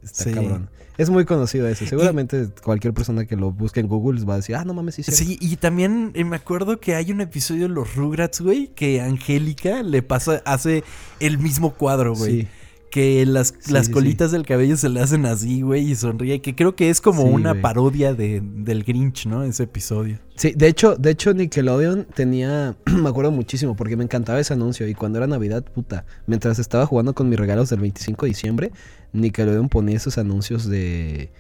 [0.02, 0.70] Está cabrón.
[0.98, 1.86] Es muy conocido eso.
[1.86, 5.04] Seguramente cualquier persona que lo busque en Google va a decir, ah, no mames, sí,
[5.04, 5.38] sí.
[5.40, 9.82] y también eh, me acuerdo que hay un episodio de los Rugrats, güey, que Angélica
[9.84, 10.82] le pasa, hace
[11.20, 12.42] el mismo cuadro, güey.
[12.42, 12.48] Sí
[12.90, 16.74] que las, las colitas del cabello se le hacen así, güey, y sonríe, que creo
[16.74, 19.42] que es como una parodia de, del Grinch, ¿no?
[19.42, 20.18] Ese episodio.
[20.36, 24.88] Sí, de hecho, de hecho Nickelodeon tenía, me acuerdo muchísimo, porque me encantaba ese anuncio,
[24.88, 28.72] y cuando era Navidad, puta, mientras estaba jugando con mis regalos del 25 de diciembre,
[29.12, 31.30] Nickelodeon ponía esos anuncios de,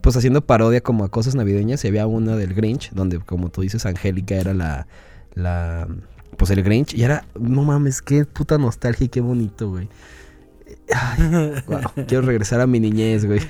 [0.00, 3.62] pues haciendo parodia como a cosas navideñas, y había una del Grinch, donde, como tú
[3.62, 4.86] dices, Angélica era la,
[5.34, 5.88] la,
[6.36, 9.88] pues el Grinch, y era, no mames, qué puta nostalgia y qué bonito, güey.
[12.08, 13.40] quiero regresar a mi niñez, güey.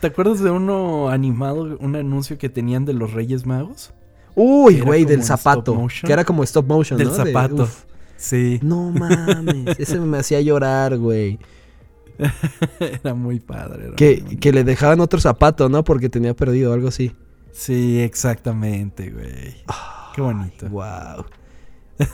[0.00, 3.92] ¿Te acuerdas de uno animado, un anuncio que tenían de los Reyes Magos?
[4.34, 5.86] Uy, güey, del zapato.
[6.04, 7.68] Que era como stop motion, del zapato.
[8.16, 8.60] sí.
[8.62, 9.78] No mames.
[9.78, 11.38] Ese me hacía llorar, güey.
[12.80, 13.92] era muy padre.
[13.96, 15.84] que, que le dejaban otro zapato, ¿no?
[15.84, 17.14] Porque tenía perdido algo así.
[17.52, 19.56] Sí, exactamente, güey.
[20.14, 20.68] Qué bonito.
[20.68, 21.24] Wow.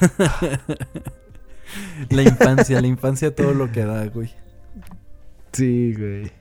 [2.10, 4.30] la infancia, la infancia todo lo que da, güey.
[5.52, 6.32] Sí, güey.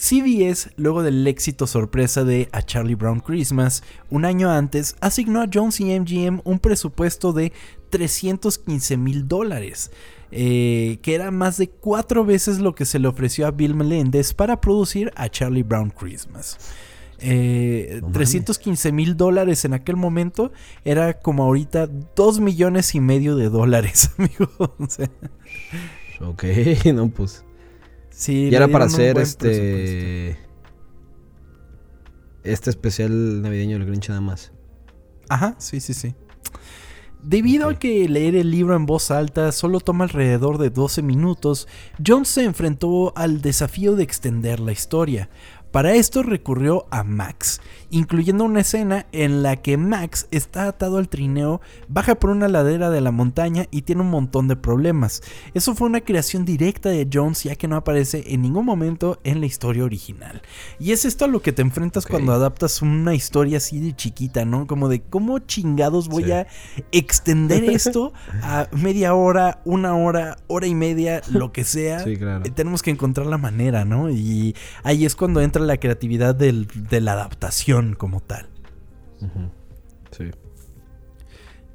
[0.00, 5.48] CBS, luego del éxito sorpresa de A Charlie Brown Christmas, un año antes, asignó a
[5.52, 7.52] Jones y MGM un presupuesto de
[7.90, 9.90] 315 mil dólares,
[10.32, 14.32] eh, que era más de cuatro veces lo que se le ofreció a Bill Melendez
[14.34, 16.58] para producir A Charlie Brown Christmas.
[17.22, 20.52] Eh, 315 mil dólares en aquel momento
[20.86, 24.50] era como ahorita 2 millones y medio de dólares, amigo.
[24.58, 25.10] O sea,
[26.20, 26.44] Ok,
[26.94, 27.44] no, pues.
[28.10, 30.38] sí, Y era para hacer este.
[32.42, 34.52] Este especial navideño del Grinch nada más.
[35.28, 36.14] Ajá, sí, sí, sí.
[37.22, 41.68] Debido a que leer el libro en voz alta solo toma alrededor de 12 minutos,
[42.04, 45.28] Jones se enfrentó al desafío de extender la historia.
[45.72, 51.08] Para esto recurrió a Max, incluyendo una escena en la que Max está atado al
[51.08, 55.22] trineo, baja por una ladera de la montaña y tiene un montón de problemas.
[55.54, 59.38] Eso fue una creación directa de Jones ya que no aparece en ningún momento en
[59.40, 60.42] la historia original.
[60.80, 64.44] Y es esto a lo que te enfrentas cuando adaptas una historia así de chiquita,
[64.44, 64.66] ¿no?
[64.66, 66.32] Como de cómo chingados voy Sí.
[66.32, 66.46] a
[66.92, 72.00] extender esto a media hora, una hora, hora y media, lo que sea.
[72.00, 72.44] Sí, claro.
[72.44, 74.10] Eh, Tenemos que encontrar la manera, ¿no?
[74.10, 78.48] Y ahí es cuando entra la creatividad del- de la adaptación como tal.
[80.10, 80.30] Sí.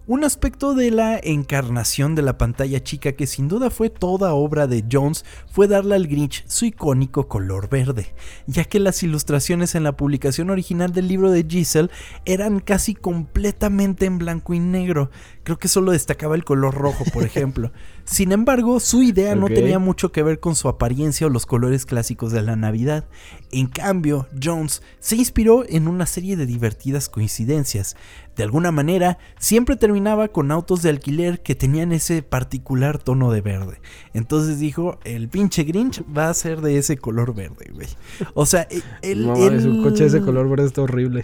[0.07, 4.67] Un aspecto de la encarnación de la pantalla chica que sin duda fue toda obra
[4.67, 8.13] de Jones fue darle al Grinch su icónico color verde,
[8.45, 11.89] ya que las ilustraciones en la publicación original del libro de Giselle
[12.25, 15.09] eran casi completamente en blanco y negro.
[15.45, 17.71] Creo que solo destacaba el color rojo, por ejemplo.
[18.03, 21.85] Sin embargo, su idea no tenía mucho que ver con su apariencia o los colores
[21.85, 23.05] clásicos de la Navidad.
[23.51, 27.95] En cambio, Jones se inspiró en una serie de divertidas coincidencias.
[28.35, 33.39] De alguna manera, siempre terminaba con autos de alquiler que tenían ese particular tono de
[33.41, 33.79] verde.
[34.13, 37.87] Entonces dijo, el pinche Grinch va a ser de ese color verde, güey.
[38.33, 41.23] O sea, e- el, no, el- es un coche de ese color verde está horrible.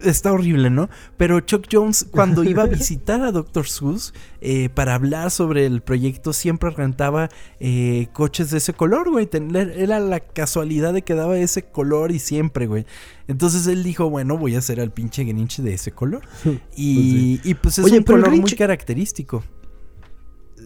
[0.00, 0.90] Está horrible, ¿no?
[1.16, 3.68] Pero Chuck Jones, cuando iba a visitar a Dr.
[3.68, 7.28] Seuss eh, para hablar sobre el proyecto, siempre rentaba
[7.60, 9.28] eh, coches de ese color, güey.
[9.76, 12.84] Era la casualidad de que daba ese color y siempre, güey.
[13.28, 16.22] Entonces él dijo, bueno, voy a hacer al pinche Grinch de ese color.
[16.76, 19.44] Y, y pues es Oye, un color muy característico.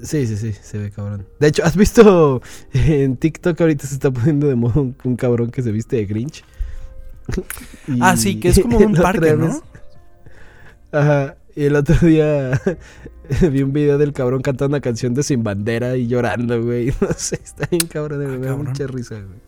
[0.02, 1.26] Sí, sí, sí, se ve cabrón.
[1.38, 2.40] De hecho, ¿has visto
[2.72, 6.06] en TikTok ahorita se está poniendo de moda un, un cabrón que se viste de
[6.06, 6.44] Grinch?
[7.86, 9.62] Y Ah, sí, que es como un parque, ¿no?
[10.92, 11.37] Ajá.
[11.58, 12.60] Y el otro día
[13.50, 16.92] vi un video del cabrón cantando una canción de Sin Bandera y llorando, güey.
[17.00, 19.40] No sé, está bien cabrón, Ah, me da mucha risa, güey.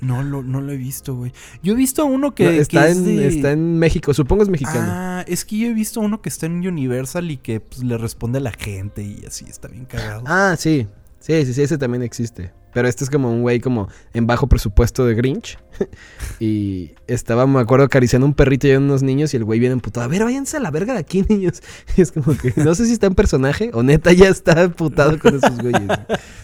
[0.00, 1.32] No lo, no lo he visto, güey.
[1.62, 4.42] Yo he visto uno que, No, que está, es en, de- está en México, supongo
[4.42, 4.80] es mexicano.
[4.90, 7.96] Ah, es que yo he visto uno que está en Universal y que pues, le
[7.98, 10.24] responde a la gente y así está bien cagado.
[10.26, 10.88] Ah, sí.
[11.20, 12.52] Sí, sí, sí, ese también existe.
[12.76, 15.58] Pero este es como un güey como en bajo presupuesto de Grinch.
[16.40, 19.72] y estaba, me acuerdo, acariciando un perrito y a unos niños y el güey viene
[19.72, 20.04] emputado.
[20.04, 21.62] A ver, váyanse a la verga de aquí, niños.
[21.96, 25.18] Y es como que no sé si está en personaje o neta ya está emputado
[25.18, 25.88] con esos güeyes.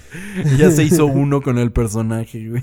[0.58, 2.62] ya se hizo uno con el personaje, güey.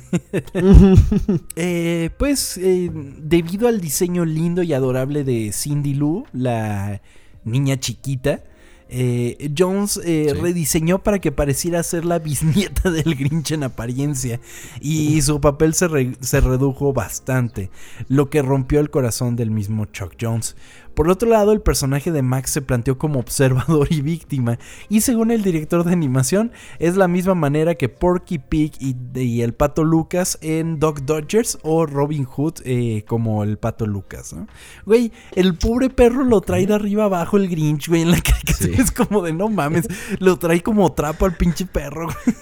[1.56, 7.04] Eh, pues, eh, debido al diseño lindo y adorable de Cindy Lou, la
[7.44, 8.42] niña chiquita,
[8.90, 10.42] eh, Jones eh, Sí.
[10.42, 14.40] rediseñó para que pareciera ser la bisnieta del Grinch en apariencia
[14.82, 17.70] y su papel se, re- se redujo bastante,
[18.08, 20.56] lo que rompió el corazón del mismo Chuck Jones.
[20.94, 25.32] Por otro lado, el personaje de Max se planteó como observador y víctima, y según
[25.32, 29.84] el director de animación, es la misma manera que Porky Pig y, y el Pato
[29.84, 34.48] Lucas en Dog Dodgers o Robin Hood eh, como el Pato Lucas, ¿no?
[34.86, 38.60] Güey, el pobre perro lo trae de arriba abajo el Grinch, güey, en la caricatura
[38.60, 38.72] Sí.
[38.82, 39.88] es como de no mames,
[40.20, 42.36] lo trae como trapo al pinche perro, güey.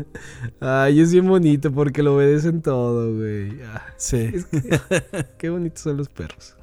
[0.60, 3.60] Ay, es bien bonito porque lo obedecen todo, güey.
[3.72, 4.30] Ah, Sí.
[4.34, 4.80] es que-
[5.38, 6.56] qué bonitos son los perros.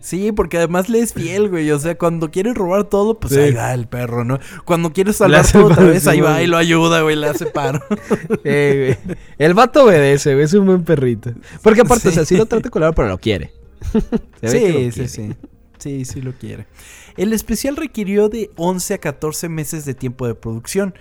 [0.00, 1.70] Sí, porque además le es fiel, güey.
[1.70, 3.40] O sea, cuando quiere robar todo, pues Sí.
[3.40, 4.38] ahí va el perro, ¿no?
[4.64, 7.80] Cuando quiere salvar todo otra vez, ahí va y lo ayuda, güey, le hace paro.
[8.44, 9.16] Eh, güey.
[9.38, 10.44] El vato obedece, güey.
[10.44, 11.32] Es un buen perrito.
[11.62, 12.08] Porque aparte, Sí.
[12.08, 13.52] o sea, sí lo trata color, pero lo quiere.
[13.92, 14.00] Se
[14.40, 15.08] que lo Sí, sí, quiere.
[15.08, 15.34] sí.
[15.78, 16.66] Sí, sí lo quiere.
[17.16, 20.94] El especial requirió de 11 a 14 meses de tiempo de producción.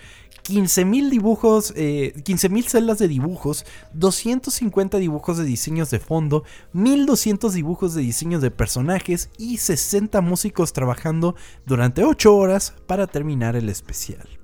[0.47, 6.43] 15.000 dibujos, eh, 15.000 celdas de dibujos, 250 dibujos de diseños de fondo,
[6.73, 11.35] 1.200 dibujos de diseños de personajes y 60 músicos trabajando
[11.65, 14.36] durante 8 horas para terminar el especial.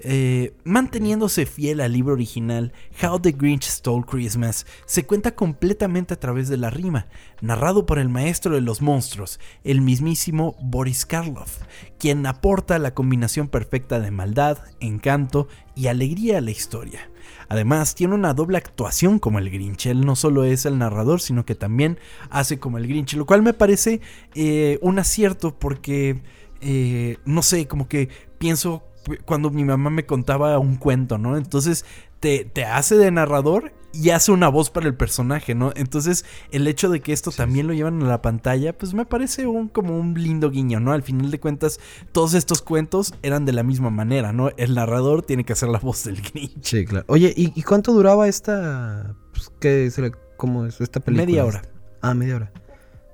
[0.00, 2.72] Eh, manteniéndose fiel al libro original,
[3.02, 7.08] How the Grinch Stole Christmas se cuenta completamente a través de la rima,
[7.40, 11.58] narrado por el maestro de los monstruos, el mismísimo Boris Karloff,
[11.98, 17.10] quien aporta la combinación perfecta de maldad, encanto y alegría a la historia.
[17.48, 19.86] Además, tiene una doble actuación como el Grinch.
[19.86, 21.98] Él no solo es el narrador, sino que también
[22.30, 24.00] hace como el Grinch, lo cual me parece
[24.34, 26.20] eh, un acierto porque,
[26.60, 28.87] eh, no sé, como que pienso
[29.24, 31.36] cuando mi mamá me contaba un cuento, ¿no?
[31.36, 31.84] Entonces
[32.20, 35.72] te, te hace de narrador y hace una voz para el personaje, ¿no?
[35.74, 39.46] Entonces, el hecho de que esto también lo llevan a la pantalla, pues me parece
[39.46, 40.92] un, como un lindo guiño, ¿no?
[40.92, 41.80] Al final de cuentas,
[42.12, 44.50] todos estos cuentos eran de la misma manera, ¿no?
[44.56, 46.62] El narrador tiene que hacer la voz del Grinch.
[46.62, 47.06] Sí, claro.
[47.08, 49.14] Oye, ¿y, y cuánto duraba esta.
[49.32, 49.90] Pues, ¿Qué
[50.36, 51.26] ¿Cómo es esta película?
[51.26, 51.62] Media hora.
[52.00, 52.52] Ah, media hora.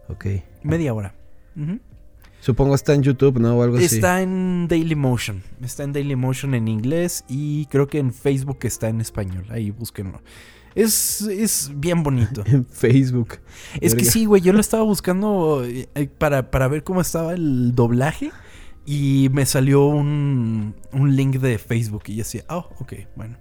[0.08, 0.26] Ok.
[0.62, 1.14] Media hora.
[1.56, 1.78] Ujú.
[2.44, 3.56] Supongo está en YouTube, ¿no?
[3.56, 3.86] O algo así.
[3.86, 5.42] Está en Dailymotion.
[5.62, 9.46] Está en Dailymotion en inglés y creo que en Facebook está en español.
[9.48, 10.20] Ahí búsquenlo.
[10.74, 12.44] Es, es bien bonito.
[12.46, 13.38] En Facebook.
[13.80, 17.32] Es que sí, güey, yo lo estaba buscando eh, eh, para, para ver cómo estaba
[17.32, 18.30] el doblaje
[18.84, 23.38] y me salió un, un link de Facebook y yo decía, oh, ok, bueno.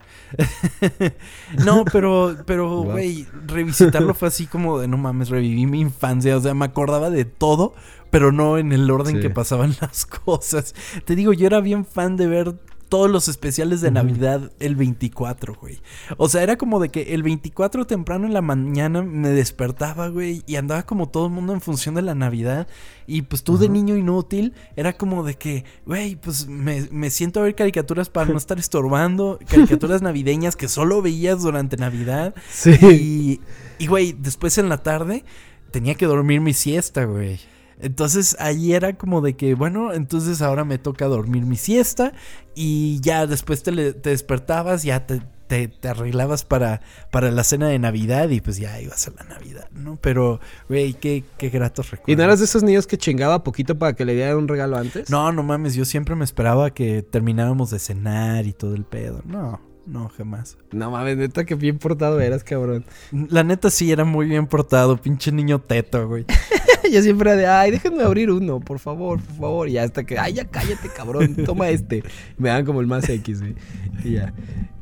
[1.65, 2.91] no, pero, pero, Wow.
[2.91, 7.09] güey, revisitarlo fue así como de, no mames, reviví mi infancia, o sea, me acordaba
[7.09, 7.73] de todo,
[8.13, 9.21] pero no en el orden Sí.
[9.23, 10.75] que pasaban las cosas.
[11.03, 12.53] Te digo, yo era bien fan de ver
[12.89, 13.89] todos los especiales de.
[13.89, 15.81] Navidad el 24, güey.
[16.17, 20.43] O sea, era como de que el 24 temprano en la mañana me despertaba, güey,
[20.45, 22.67] y andaba como todo el mundo en función de la Navidad.
[23.07, 27.39] Y pues tú de niño inútil, era como de que, güey, pues me, me siento
[27.39, 32.35] a ver caricaturas para no estar estorbando, caricaturas navideñas que solo veías durante Navidad.
[32.51, 32.77] Sí.
[32.79, 33.41] Y,
[33.83, 35.25] y, güey, después en la tarde
[35.71, 37.39] tenía que dormir mi siesta, güey.
[37.83, 42.13] Entonces ahí era como de que, bueno, entonces ahora me toca dormir mi siesta
[42.55, 46.81] y ya después te, te despertabas, ya te, te- te arreglabas para,
[47.11, 49.97] para la cena de Navidad y pues ya ibas a la Navidad, ¿no?
[50.01, 52.13] Pero, güey, qué, qué gratos recuerdos.
[52.13, 54.77] ¿Y no eras de esos niños que chingaba poquito para que le dieran un regalo
[54.77, 55.09] antes?
[55.09, 59.21] No, no mames, yo siempre me esperaba que termináramos de cenar y todo el pedo.
[59.25, 60.57] No, no, jamás.
[60.71, 62.85] No mames, neta que bien portado eras, cabrón.
[63.11, 66.25] La neta sí era muy bien portado, pinche niño teto, güey.
[66.91, 69.69] Yo siempre era de, ay, déjenme abrir uno, por favor, por favor.
[69.69, 72.03] Y hasta que, ay, ya cállate, cabrón, toma este.
[72.37, 73.55] Me dan como el más X, güey.
[74.03, 74.33] Y ya.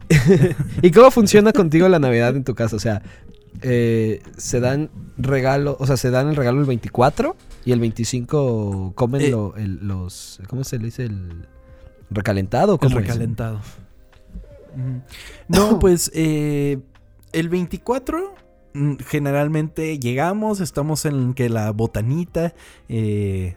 [0.82, 2.76] ¿Y cómo funciona contigo la Navidad en tu casa?
[2.76, 3.02] O sea,
[3.62, 7.36] eh, se dan regalo, o sea, se dan el regalo el 24
[7.66, 9.30] y el 25 comen Eh.
[9.30, 11.04] lo- el- los, ¿cómo se le dice?
[11.06, 11.46] El
[12.10, 12.74] recalentado.
[12.74, 13.06] El ¿Cómo es?
[13.08, 13.58] recalentado.
[13.58, 13.81] Ujú.
[15.48, 16.80] No, pues eh,
[17.34, 18.34] el 24
[18.74, 22.54] mm, generalmente llegamos, estamos en que la botanita,
[22.90, 23.56] eh,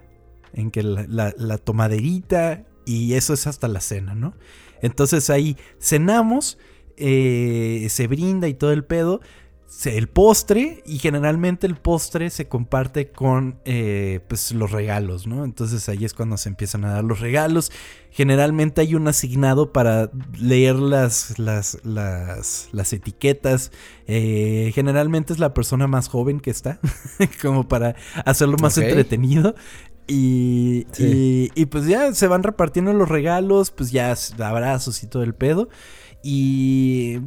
[0.53, 4.35] en que la, la- tomaderita y eso es hasta la cena, ¿no?
[4.83, 6.59] Entonces ahí cenamos,
[6.97, 9.21] eh, se brinda y todo el pedo.
[9.87, 15.45] El postre y generalmente el postre se comparte con eh, pues los regalos, ¿no?
[15.45, 17.71] Entonces ahí es cuando se empiezan a dar los regalos
[18.15, 20.09] Generalmente hay un asignado para
[20.39, 23.73] leer las, las, las, las etiquetas.
[24.07, 26.79] Eh, generalmente es la persona más joven que está,
[27.43, 29.57] como para hacerlo más entretenido.
[30.07, 31.51] Y, Sí.
[31.57, 35.35] y, y pues ya se van repartiendo los regalos, pues ya abrazos y todo el
[35.35, 35.69] pedo.
[36.23, 37.19] Y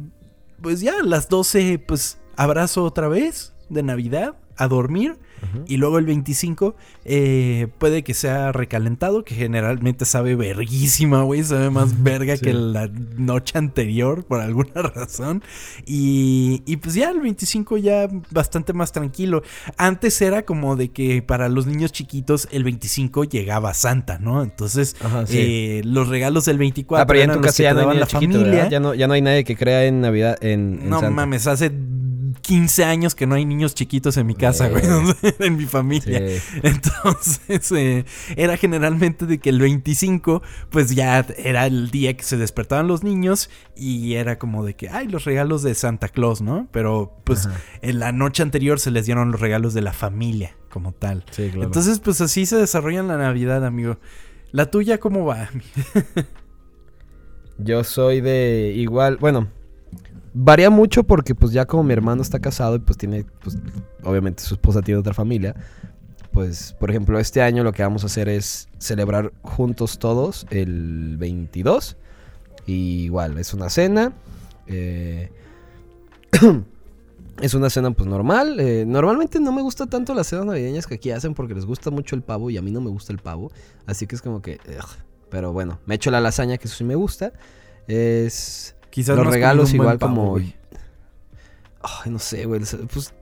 [0.62, 5.16] pues ya a las 12, pues abrazo otra vez de Navidad, a dormir.
[5.66, 6.74] Y luego el 25
[7.04, 11.44] eh, puede que sea recalentado, que generalmente sabe verguísima, güey.
[11.44, 12.42] Sabe más verga Sí.
[12.46, 15.44] que la noche anterior, por alguna razón.
[15.86, 19.44] Y, y pues ya el 25 ya bastante más tranquilo.
[19.76, 24.42] Antes era como de que para los niños chiquitos el 25 llegaba Santa, ¿no?
[24.42, 25.36] Entonces Ajá, sí.
[25.38, 28.00] eh, los regalos del 24 ah, pero ya en tu casa no hay daban niño
[28.00, 28.50] la chiquito, familia.
[28.56, 28.70] ¿verdad?
[28.72, 31.14] Ya no, ya no hay nadie que crea en Navidad, en, en No Santa.
[31.14, 31.70] mames, hace
[32.42, 34.82] 15 años que no hay niños chiquitos en mi casa, güey.
[34.84, 35.34] Eh.
[35.38, 36.40] en mi familia.
[36.40, 36.56] Sí.
[36.62, 38.04] Entonces, eh,
[38.36, 43.02] era generalmente de que el 25, pues ya era el día que se despertaban los
[43.02, 46.68] niños y era como de que, ay, los regalos de Santa Claus, ¿no?
[46.72, 47.60] Pero pues Ajá.
[47.82, 51.24] en la noche anterior se les dieron los regalos de la familia como tal.
[51.30, 51.64] Sí, claro.
[51.64, 53.98] Entonces, pues así se desarrolla la Navidad, amigo.
[54.50, 55.50] ¿La tuya cómo va?
[57.58, 59.48] Yo soy de igual, bueno,
[60.40, 63.58] varía mucho porque pues ya como mi hermano está casado y pues tiene, pues
[64.04, 65.54] obviamente su esposa tiene otra familia,
[66.32, 71.16] pues por ejemplo este año lo que vamos a hacer es celebrar juntos todos el
[71.18, 71.96] 22
[72.66, 74.12] y igual es una cena,
[74.68, 75.32] eh,
[77.40, 80.94] es una cena pues normal, eh, normalmente no me gusta tanto las cenas navideñas que
[80.94, 83.18] aquí hacen porque les gusta mucho el pavo y a mí no me gusta el
[83.18, 83.50] pavo,
[83.86, 84.60] así que es como que...
[85.30, 87.34] Pero bueno, me echo la lasaña, que eso sí me gusta.
[87.86, 88.74] Es.
[88.90, 90.30] Quizás los regalos igual pavo, como.
[90.30, 90.54] güey.
[91.82, 92.60] Ay, no sé, güey.
[92.92, 93.14] Pues.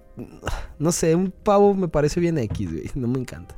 [0.79, 2.91] No sé, un pavo me parece bien X, güey.
[2.95, 3.55] No me encanta.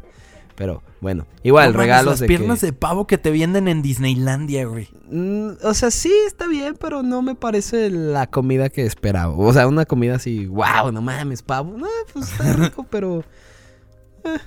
[0.57, 2.27] Pero bueno, igual, No regalos las de.
[2.27, 4.89] piernas que- de pavo que te venden en Disneylandia, güey.
[5.09, 9.33] Mm, o sea, sí, está bien, pero no me parece la comida que esperaba.
[9.37, 11.79] O sea, una comida así, wow, no mames, pavo.
[11.79, 13.21] No, pues está rico, pero.
[14.25, 14.39] eh.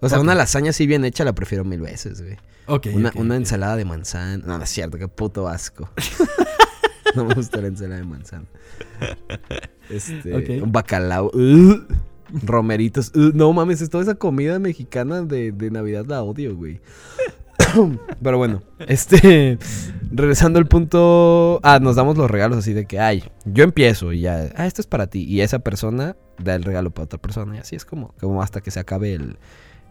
[0.00, 2.36] O sea, una lasaña así bien hecha la prefiero mil veces, güey.
[2.66, 2.86] Ok.
[2.94, 4.38] Una, una ensalada de manzana.
[4.38, 5.90] No, no es cierto, qué puto asco.
[7.14, 8.46] no me gusta la ensalada de manzana.
[9.90, 11.30] Este, un bacalao.
[11.34, 11.86] ugh,
[12.44, 13.12] romeritos.
[13.14, 16.80] ugh, no mames, es toda esa comida mexicana de, de Navidad la odio, güey.
[18.22, 19.58] Pero bueno, este.
[20.10, 21.60] Regresando al punto.
[21.62, 24.50] Ah, nos damos los regalos así de que, ay, yo empiezo y ya.
[24.56, 25.24] Ah, esto es para ti.
[25.24, 27.56] Y esa persona da el regalo para otra persona.
[27.56, 29.38] Y así es como, como hasta que se acabe el.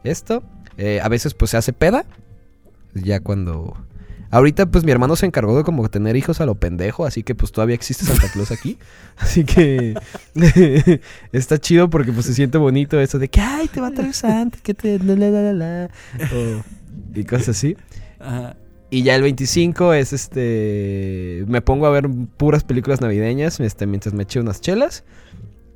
[0.03, 0.43] Esto.
[0.77, 2.05] Eh, a veces, pues se hace peda.
[2.93, 3.77] Ya cuando.
[4.31, 7.05] Ahorita, pues mi hermano se encargó de como tener hijos a lo pendejo.
[7.05, 8.77] Así que, pues todavía existe Santa Claus aquí.
[9.17, 9.93] Así que.
[11.31, 14.13] está chido porque, pues se siente bonito eso de que, ay, te va a traer
[14.13, 14.57] Santa.
[14.63, 14.97] Que te.
[14.99, 15.89] La, la, la, la, la",
[16.33, 16.63] o-
[17.13, 17.75] y cosas así.
[18.19, 18.55] Ajá.
[18.89, 21.45] Y ya el 25 es este.
[21.47, 25.03] Me pongo a ver puras películas navideñas este, mientras me eché unas chelas.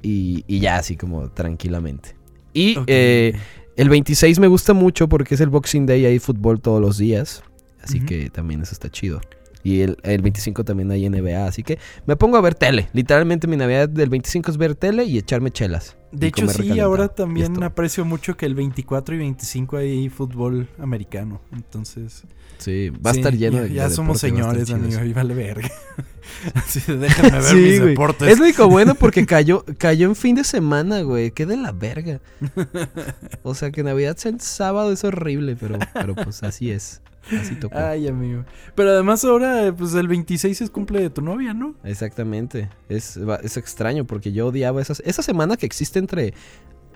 [0.01, 2.15] Y, y ya así como tranquilamente.
[2.53, 3.33] Y eh,
[3.75, 7.43] el 26 me gusta mucho porque es el Boxing Day, hay fútbol todos los días.
[7.85, 9.21] Así que también eso está chido.
[9.63, 12.87] Y el, el 25 también hay NBA, así que me pongo a ver tele.
[12.93, 15.97] Literalmente mi Navidad del 25 es ver tele y echarme chelas.
[16.11, 21.41] De hecho, sí, ahora también aprecio mucho que el 24 y 25 hay fútbol americano.
[21.51, 22.25] Entonces.
[22.59, 25.69] Sí, va a estar lleno ya, de Ya de somos señores, amigo, y vale verga.
[26.53, 27.89] Así déjame ver Sí, mis güey.
[27.89, 28.27] deportes.
[28.29, 31.31] Es lo único bueno porque cayó, cayó en fin de semana, güey.
[31.31, 32.21] Qué de la verga.
[33.43, 37.01] O sea, que Navidad sea el sábado es horrible, pero, pero pues así es.
[37.39, 37.77] Así tocó.
[37.77, 38.45] Ay, amigo.
[38.75, 41.75] Pero además ahora, pues el 26 es cumple de tu novia, ¿no?
[41.83, 42.69] Exactamente.
[42.89, 46.33] Es, es extraño porque yo odiaba esas, esa semana que existe entre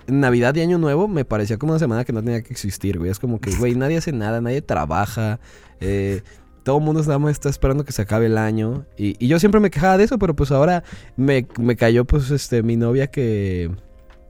[0.08, 1.08] Navidad y Año Nuevo.
[1.08, 3.10] Me parecía como una semana que no tenía que existir, güey.
[3.12, 5.40] Es como que, güey, nadie hace nada, nadie trabaja.
[5.80, 6.22] Eh,
[6.64, 8.86] todo el mundo nada más está esperando que se acabe el año.
[8.98, 10.84] Y, y yo siempre me quejaba de eso, pero pues ahora
[11.18, 13.72] me, me cayó pues este mi novia que,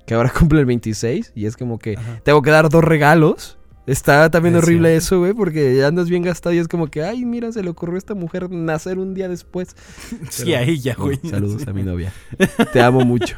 [0.05, 1.33] que ahora cumple el 26.
[1.35, 2.21] Y es como que Ajá.
[2.23, 3.57] tengo que dar dos regalos.
[3.89, 5.05] Está también Es horrible cierto.
[5.05, 7.69] eso, güey, porque ya andas bien gastado y es como que, ay, mira, se le
[7.69, 9.75] ocurrió a esta mujer nacer un día después.
[10.29, 11.19] Sí, Pero- a ella, no, güey.
[11.29, 12.13] saludos a mi novia.
[12.73, 13.35] Te amo mucho.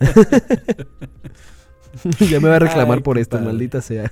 [2.28, 3.46] ya me va a reclamar Ay, por esto, padre.
[3.46, 4.10] maldita sea.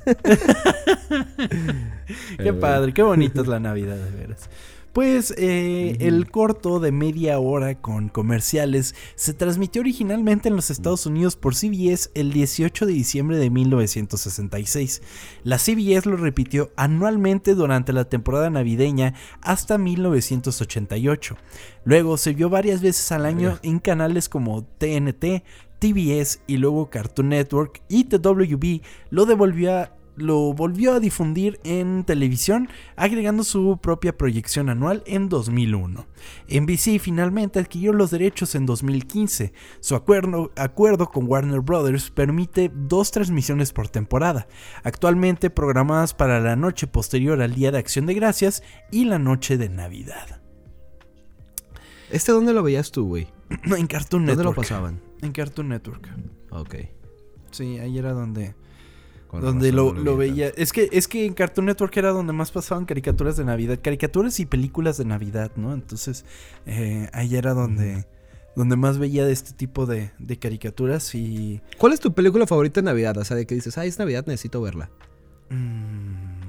[2.38, 4.48] Qué padre, qué bonita es la Navidad, de veras.
[4.92, 11.06] Pues eh, el corto de media hora con comerciales se transmitió originalmente en los Estados
[11.06, 15.00] Unidos por CBS el 18 de diciembre de 1966.
[15.44, 21.36] La CBS lo repitió anualmente durante la temporada navideña hasta 1988.
[21.84, 25.42] Luego se vio varias veces al año en canales como TNT,
[25.78, 32.04] TBS y luego Cartoon Network y TWB lo devolvió a lo volvió a difundir en
[32.04, 36.06] televisión, agregando su propia proyección anual en 2001.
[36.48, 39.52] NBC finalmente adquirió los derechos en 2015.
[39.80, 42.10] Su acuerdo, acuerdo con Warner Bros.
[42.10, 44.46] permite dos transmisiones por temporada,
[44.84, 49.56] actualmente programadas para la noche posterior al Día de Acción de Gracias y la noche
[49.56, 50.42] de Navidad.
[52.10, 53.28] ¿Este dónde lo veías tú, güey?
[53.64, 54.56] en Cartoon ¿Dónde Network.
[54.56, 55.00] lo pasaban?
[55.22, 56.08] En Cartoon Network.
[56.50, 56.74] Ok.
[57.50, 58.54] Sí, ahí era donde
[59.32, 60.48] Con donde lo, lo veía.
[60.56, 63.78] Es que, es que en Cartoon Network era donde más pasaban caricaturas de Navidad.
[63.82, 65.72] Caricaturas y películas de Navidad, ¿no?
[65.72, 66.26] Entonces,
[66.66, 68.06] eh, ahí era donde,
[68.54, 71.62] donde más veía de este tipo de, de caricaturas y...
[71.78, 73.16] ¿Cuál es tu película favorita de Navidad?
[73.16, 74.90] O sea, de que dices, ay, es Navidad, necesito verla.
[75.48, 76.42] mm,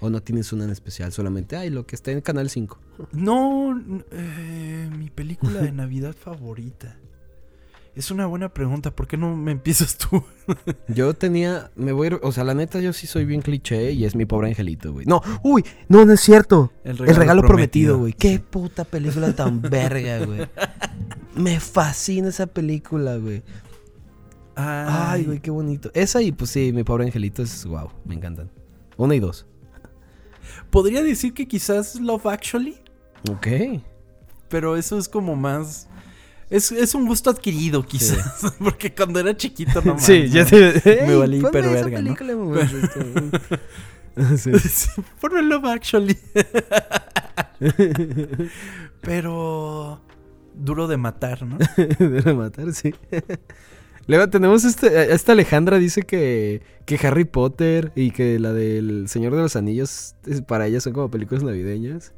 [0.00, 1.10] ¿O no tienes una en especial?
[1.10, 2.78] Solamente, ay, lo que está en Canal 5.
[3.12, 6.98] no, eh, mi película de Navidad favorita.
[7.96, 8.90] Es una buena pregunta.
[8.90, 10.22] ¿Por qué no me empiezas tú?
[10.88, 13.92] Yo tenía, me voy, a ir- o sea, la neta yo sí soy bien cliché
[13.92, 15.06] y es mi pobre angelito, güey.
[15.06, 16.72] No, uy, no, no es cierto.
[16.84, 18.12] El El regalo prometido, güey.
[18.12, 20.46] Qué puta película tan verga, güey.
[21.34, 23.42] Me fascina esa película, güey.
[24.54, 25.90] Ay, güey, qué bonito.
[25.94, 28.50] Esa y pues sí, mi pobre angelito es wow, me encantan.
[28.98, 29.46] Una y dos.
[30.70, 32.76] Podría decir que quizás Love Actually.
[33.30, 33.46] Ok.
[34.48, 35.88] Pero eso es como más.
[36.48, 38.54] Es, es un gusto adquirido, quizás.
[38.58, 42.14] Porque cuando era chiquito, no sí, ya te Me valí hiperverga, ¿no?
[42.44, 42.64] gusta
[44.16, 44.36] esto.
[44.36, 44.58] Sí.
[44.58, 44.88] Sí,
[45.20, 46.16] ponme Love Actually.
[49.02, 50.00] Pero.
[50.54, 51.58] Duro de matar, ¿no?
[51.98, 52.94] De matar, sí.
[54.06, 59.34] Luego tenemos este, esta Alejandra dice que, que Harry Potter y que la del Señor
[59.34, 60.14] de los Anillos
[60.46, 62.14] para ella son como películas navideñas.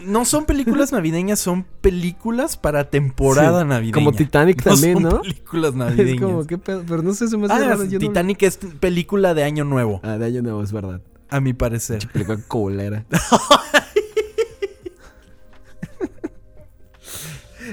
[0.00, 3.94] No son películas navideñas, son películas para temporada Sí, navideña.
[3.94, 5.20] Como Titanic no también, son ¿no?
[5.22, 6.14] películas navideñas.
[6.14, 6.84] Es como, ¿qué pedo?
[6.86, 9.64] Pero no sé, se me hace Ah, raro, yo no- Titanic es película de Año
[9.64, 11.00] Nuevo, Ah, de año nuevo, es verdad.
[11.30, 11.98] a mi parecer.
[11.98, 13.06] Pinche película colera.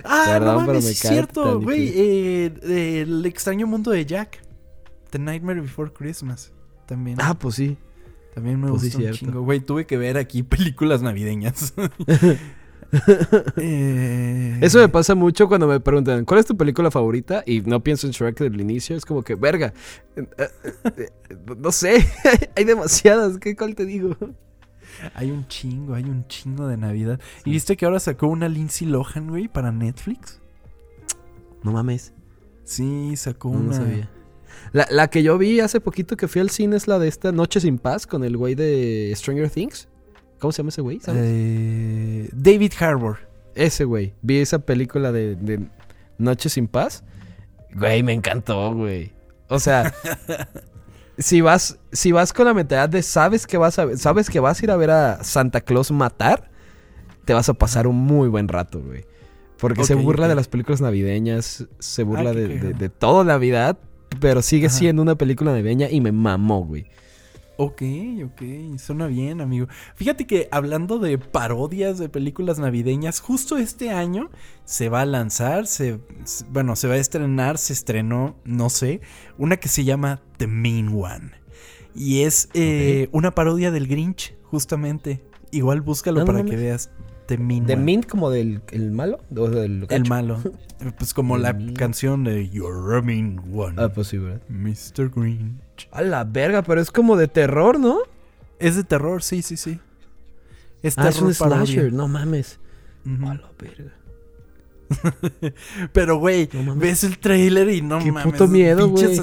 [0.06, 1.88] Ah, Perdón, no pero mames, me es cierto, güey.
[1.90, 4.42] eh, eh, el extraño mundo de Jack.
[5.12, 6.52] The Nightmare Before Christmas.
[6.88, 7.18] También.
[7.22, 7.78] Ah, pues sí.
[8.34, 9.42] También me pues sí, gustó un chingo.
[9.42, 11.74] Güey, tuve que ver aquí películas navideñas.
[13.58, 17.44] Eh, Eso me pasa mucho cuando me preguntan, ¿cuál es tu película favorita?
[17.46, 18.96] Y no pienso en Shrek desde el inicio.
[18.96, 19.74] Es como que, verga.
[20.16, 20.28] eh,
[20.98, 21.10] eh,
[21.58, 22.08] No sé,
[22.56, 23.40] hay demasiadas.
[23.40, 24.16] ¿Qué cuál te digo?
[25.16, 27.20] Hay un chingo, hay un chingo de Navidad.
[27.46, 30.40] ¿Y viste que ahora sacó una Lindsay Lohan, güey, para Netflix?
[31.64, 32.14] No mames.
[32.64, 33.74] Sí, sacó No, no una.
[33.78, 34.10] sabía.
[34.72, 37.32] La, la que yo vi hace poquito que fui al cine es la de esta
[37.32, 39.88] Noche sin Paz con el güey de Stranger Things.
[40.40, 41.00] ¿Cómo se llama ese güey?
[41.00, 41.22] ¿Sabes?
[41.24, 43.18] Eh, David Harbour.
[43.56, 44.14] Ese güey.
[44.22, 45.60] Vi esa película de, de
[46.18, 47.04] Noche sin Paz.
[47.76, 49.14] Güey, me encantó, güey.
[49.48, 49.94] O sea,
[51.18, 54.62] si vas, si vas con la mentalidad de sabes que vas a sabes que vas
[54.62, 56.50] a ir a ver a Santa Claus matar,
[57.26, 59.06] te vas a pasar un muy buen rato, güey.
[59.58, 63.78] Porque se burla de las películas navideñas, se burla Ah, de, de todo Navidad,
[64.20, 64.78] pero sigue Ajá.
[64.78, 66.86] siendo una película navideña y me mamó, güey.
[67.56, 67.84] Ok,
[68.26, 69.68] ok, suena bien, amigo.
[69.96, 74.32] Fíjate que hablando de parodias de películas navideñas, justo este año
[74.66, 76.00] se va a lanzar, se,
[76.50, 79.02] bueno, se va a estrenar, se estrenó, no sé,
[79.38, 81.32] una que se llama The Mean One.
[81.96, 85.24] Y es eh, una parodia del Grinch, justamente.
[85.52, 86.90] Igual búscalo Ah, no para que veas
[87.28, 87.76] The ¿De One.
[87.78, 89.20] Mint como del el malo?
[89.36, 90.40] ¿O del El malo.
[90.98, 94.42] Pues como la The canción de You're a Mean One, Ah, pues sí, ¿verdad?
[94.50, 95.10] Mr.
[95.16, 95.88] Grinch.
[95.92, 98.00] A la verga, pero es como de terror, ¿no?
[98.60, 99.80] Es de terror, sí, sí, sí.
[100.82, 102.60] Es Ah, es un slasher, no mames.
[103.06, 103.94] A la verga.
[105.94, 108.32] Pero, güey, No ves el trailer y no Qué mames.
[108.32, 109.22] puto miedo, güey.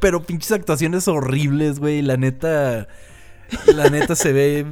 [0.00, 2.02] Pero pinches actuaciones horribles, güey.
[2.02, 2.88] La neta.
[3.74, 4.66] La neta se ve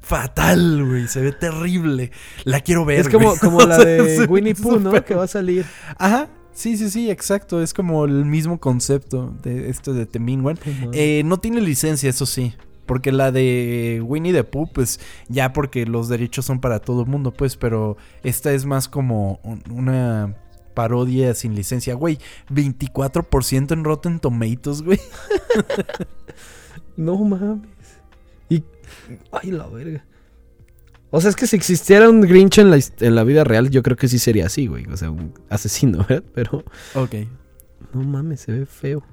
[0.00, 1.08] fatal, güey.
[1.08, 2.10] Se ve terrible.
[2.44, 3.00] La quiero ver.
[3.00, 3.38] Es como, güey.
[3.40, 4.92] como la de Winnie Pooh, ¿no?
[5.04, 5.64] Que va a salir.
[5.98, 6.28] Ajá.
[6.52, 7.60] Sí, sí, sí, exacto.
[7.62, 10.58] Es como el mismo concepto de esto de The Mean One.
[10.92, 12.54] Eh, no tiene licencia, eso sí.
[12.86, 17.06] Porque la de Winnie the Pooh, pues ya porque los derechos son para todo el
[17.08, 20.36] mundo, pues, pero esta es más como un- una
[20.74, 21.94] parodia sin licencia.
[21.94, 22.18] Güey,
[22.50, 25.00] 24% en Rotten Tomatoes, güey.
[26.96, 27.66] No mames.
[29.32, 30.04] Ay, la verga.
[31.10, 33.82] O sea, es que si existiera un Grinch en la, en la vida real, yo
[33.82, 34.86] creo que sí sería así, güey.
[34.86, 36.24] O sea, un asesino, ¿verdad?
[36.34, 36.64] Pero.
[36.94, 37.14] Ok.
[37.92, 39.04] No mames, se ve feo.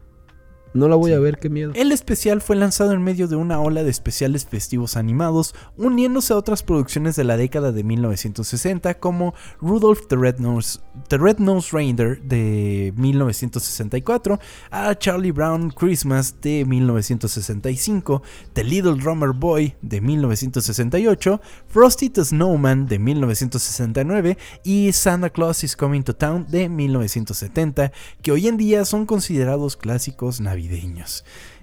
[0.73, 1.73] No la voy a ver, qué miedo.
[1.75, 6.37] El especial fue lanzado en medio de una ola de especiales festivos animados, uniéndose a
[6.37, 12.93] otras producciones de la década de 1960 como Rudolph the Red-Nosed the Red-Nosed Reindeer de
[12.95, 14.39] 1964,
[14.71, 18.21] a Charlie Brown Christmas de 1965,
[18.53, 25.75] The Little Drummer Boy de 1968, Frosty the Snowman de 1969 y Santa Claus is
[25.75, 27.91] Coming to Town de 1970,
[28.21, 30.60] que hoy en día son considerados clásicos navideños.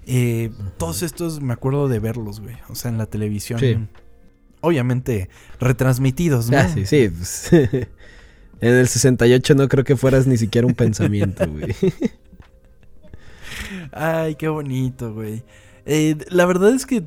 [0.06, 2.56] Eh, Todos estos me acuerdo de verlos, güey.
[2.68, 3.60] O sea, en la televisión.
[3.60, 3.76] Sí.
[4.60, 5.28] Obviamente
[5.60, 6.58] retransmitidos, ¿no?
[6.58, 7.08] Ah, sí, sí.
[7.08, 7.88] pues, en
[8.60, 11.74] el 68 no creo que fueras ni siquiera un pensamiento, güey.
[13.92, 15.44] Ay, qué bonito, güey.
[15.86, 17.04] Eh, la verdad es que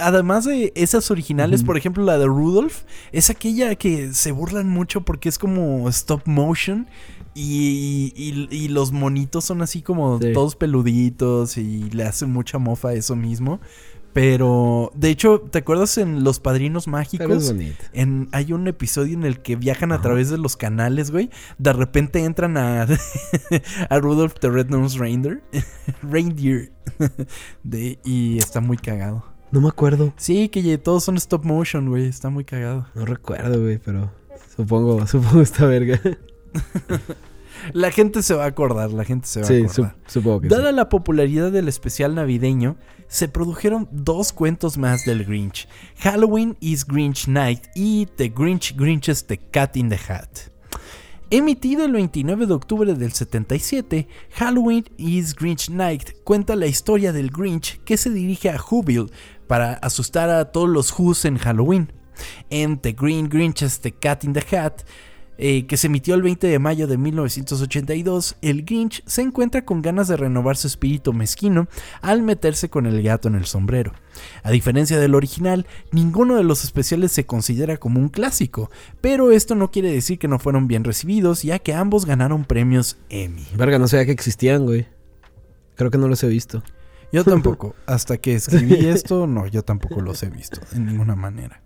[0.00, 2.82] además de esas originales, por ejemplo la de Rudolph,
[3.12, 6.88] es aquella que se burlan mucho porque es como stop motion
[7.34, 10.32] y, y- y los monitos son así como Sí.
[10.32, 13.60] todos peluditos y le hacen mucha mofa a eso mismo.
[14.12, 17.52] Pero, de hecho, ¿te acuerdas en Los Padrinos Mágicos?
[17.92, 20.02] En, hay un episodio en el que viajan a Ajá.
[20.04, 21.30] través de los canales, güey.
[21.58, 22.86] De repente entran a,
[23.90, 25.42] a Rudolph the Red-Nosed Reindeer.
[26.02, 26.70] Reindeer.
[27.64, 29.24] De, y está muy cagado.
[29.50, 30.12] No me acuerdo.
[30.16, 32.06] Sí, que todos son stop motion, güey.
[32.06, 32.86] Está muy cagado.
[32.94, 34.12] No recuerdo, güey, pero
[34.56, 36.00] supongo, supongo esta verga.
[37.72, 39.74] La gente se va a acordar, la gente se va a acordar.
[40.06, 40.76] su- supongo que Dada sí.
[40.76, 42.76] la popularidad del especial navideño,
[43.08, 45.66] se produjeron dos cuentos más del Grinch:
[45.98, 50.28] Halloween is Grinch Night y The Grinch Grinches The Cat in the Hat.
[51.30, 57.30] Emitido el 29 de octubre del 77, Halloween is Grinch Night cuenta la historia del
[57.30, 59.10] Grinch que se dirige a Whoville
[59.46, 61.90] para asustar a todos los Who's en Halloween.
[62.50, 64.82] En The Green Grinches The Cat in the Hat,
[65.36, 69.82] eh, que se emitió el 20 de mayo de 1982, el Grinch se encuentra con
[69.82, 71.68] ganas de renovar su espíritu mezquino
[72.02, 73.92] al meterse con el gato en el sombrero.
[74.42, 78.70] A diferencia del original, ninguno de los especiales se considera como un clásico,
[79.00, 82.98] pero esto no quiere decir que no fueron bien recibidos, ya que ambos ganaron premios
[83.08, 83.46] Emmy.
[83.56, 84.86] Verga, no sabía que existían, güey.
[85.74, 86.62] Creo que no los he visto.
[87.12, 91.63] Yo tampoco, hasta que escribí esto, no, yo tampoco los he visto, en ninguna manera.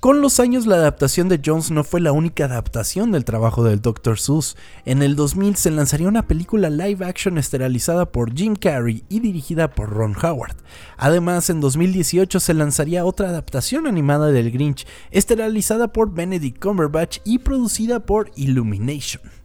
[0.00, 3.82] Con los años la adaptación de Jones no fue la única adaptación del trabajo del
[3.82, 4.16] Dr.
[4.16, 4.56] Seuss.
[4.84, 9.70] En el 2000 se lanzaría una película live action esterilizada por Jim Carrey y dirigida
[9.70, 10.54] por Ron Howard.
[10.98, 17.38] Además, en 2018 se lanzaría otra adaptación animada del Grinch, esterilizada por Benedict Cumberbatch y
[17.38, 19.37] producida por Illumination.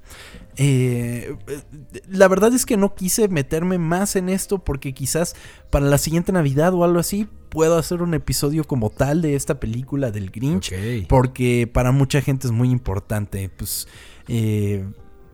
[0.57, 1.35] Eh,
[2.09, 5.35] la verdad es que no quise meterme más en esto porque quizás
[5.69, 9.59] para la siguiente Navidad o algo así puedo hacer un episodio como tal de esta
[9.59, 10.73] película del Grinch
[11.07, 13.49] porque para mucha gente es muy importante.
[13.49, 13.87] Pues
[14.27, 14.85] eh,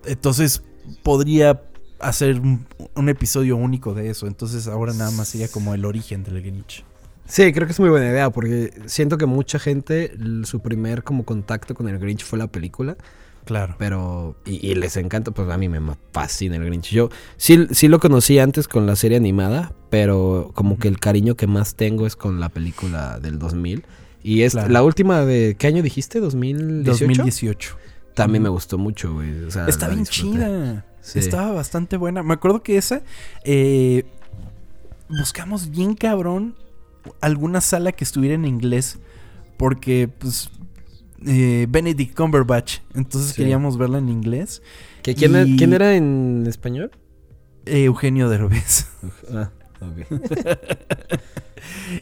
[0.06, 0.64] entonces
[1.04, 1.64] podría
[2.00, 2.66] hacer un,
[2.96, 4.28] un episodio único de eso.
[4.28, 6.86] Entonces ahora nada más sería como el origen del Grinch.
[7.30, 11.26] Sí, creo que es muy buena idea porque siento que mucha gente, su primer como
[11.26, 12.98] contacto con el Grinch fue la película,
[13.50, 13.76] Claro.
[13.80, 14.36] pero...
[14.46, 15.80] Y, y les encanta, pues a mí me
[16.14, 16.92] fascina el Grinch.
[16.92, 21.36] Yo sí, sí lo conocí antes con la serie animada, pero como que el cariño
[21.36, 23.84] que más tengo es con la película del 2000.
[24.22, 24.70] Y es Claro.
[24.70, 25.56] la última de...
[25.58, 26.22] ¿Qué año dijiste?
[26.22, 26.84] ¿2018?
[26.84, 27.76] 2018.
[28.14, 29.46] También me gustó mucho, güey.
[29.46, 30.86] o sea, Está bien chida.
[31.02, 31.18] Sí.
[31.20, 32.22] Estaba bastante buena.
[32.22, 33.02] Me acuerdo que esa.
[33.44, 34.06] eh,
[35.10, 36.56] buscamos bien cabrón
[37.22, 39.00] alguna sala que estuviera en inglés.
[39.58, 40.52] Porque, pues.
[41.26, 42.80] Eh, Benedict Cumberbatch.
[42.96, 43.38] Entonces Sí.
[43.38, 44.62] queríamos verla en inglés.
[45.02, 46.92] ¿Que quién, Y- quién era en español?
[47.66, 48.88] Eh, Eugenio Derbez.
[49.34, 49.52] Ah,
[49.82, 50.20] ok.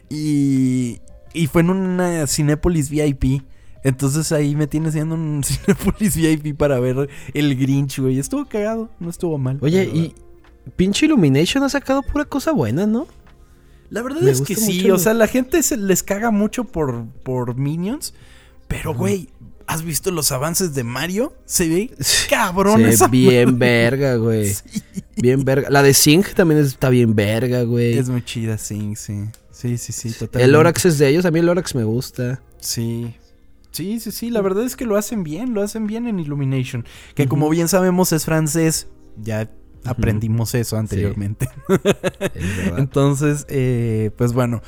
[0.08, 1.00] Y,
[1.32, 3.42] y fue en una Cinépolis VIP.
[3.84, 8.18] Entonces ahí me tienes yendo a un Cinépolis VIP para ver el Grinch, güey.
[8.18, 9.58] Estuvo cagado, no estuvo mal.
[9.60, 10.14] Oye, y
[10.76, 13.06] pinche Illumination ha sacado pura cosa buena, ¿no?
[13.90, 17.06] La verdad me es que sí, o sea, la gente se les caga mucho por,
[17.22, 18.12] por Minions.
[18.68, 19.28] Pero, güey,
[19.66, 21.34] ¿has visto los avances de Mario?
[21.46, 21.90] Se ve
[22.28, 24.54] cabrón Se esa bien verga, güey.
[24.54, 24.82] Sí.
[25.22, 25.68] Bien verga.
[25.68, 27.98] La de Sing también está bien verga, güey.
[27.98, 29.24] Es muy chida, sí, sí.
[29.50, 30.44] Sí, sí, sí, totalmente.
[30.44, 32.40] El Lorax es de ellos, a mí el Lorax me gusta.
[32.60, 33.16] Sí.
[33.72, 34.30] Sí, sí, sí.
[34.30, 36.84] La verdad es que lo hacen bien, lo hacen bien en Illumination.
[37.16, 38.86] Que como bien sabemos es francés.
[39.20, 39.50] Ya
[39.84, 41.48] aprendimos eso anteriormente.
[42.34, 42.78] Es verdad.
[42.78, 44.62] Entonces, eh, pues bueno.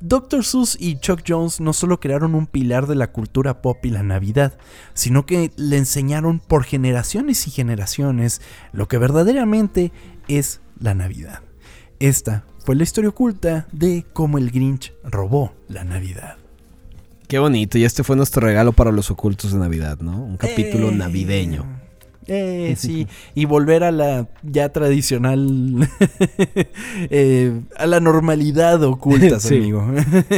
[0.00, 0.44] Dr.
[0.44, 4.02] Seuss y Chuck Jones no solo crearon un pilar de la cultura pop y la
[4.02, 4.56] Navidad,
[4.94, 8.40] sino que le enseñaron por generaciones y generaciones
[8.72, 9.92] lo que verdaderamente
[10.28, 11.40] es la Navidad.
[11.98, 16.36] Esta fue la historia oculta de cómo el Grinch robó la Navidad.
[17.28, 17.78] Qué bonito.
[17.78, 20.20] Y este fue nuestro regalo para los ocultos de Navidad, ¿no?
[20.24, 21.79] Un capítulo Eh, navideño.
[22.26, 25.88] Eh, sí, y volver a la ya tradicional,
[27.10, 29.56] eh, a la normalidad oculta, Sí.
[29.56, 29.84] amigo.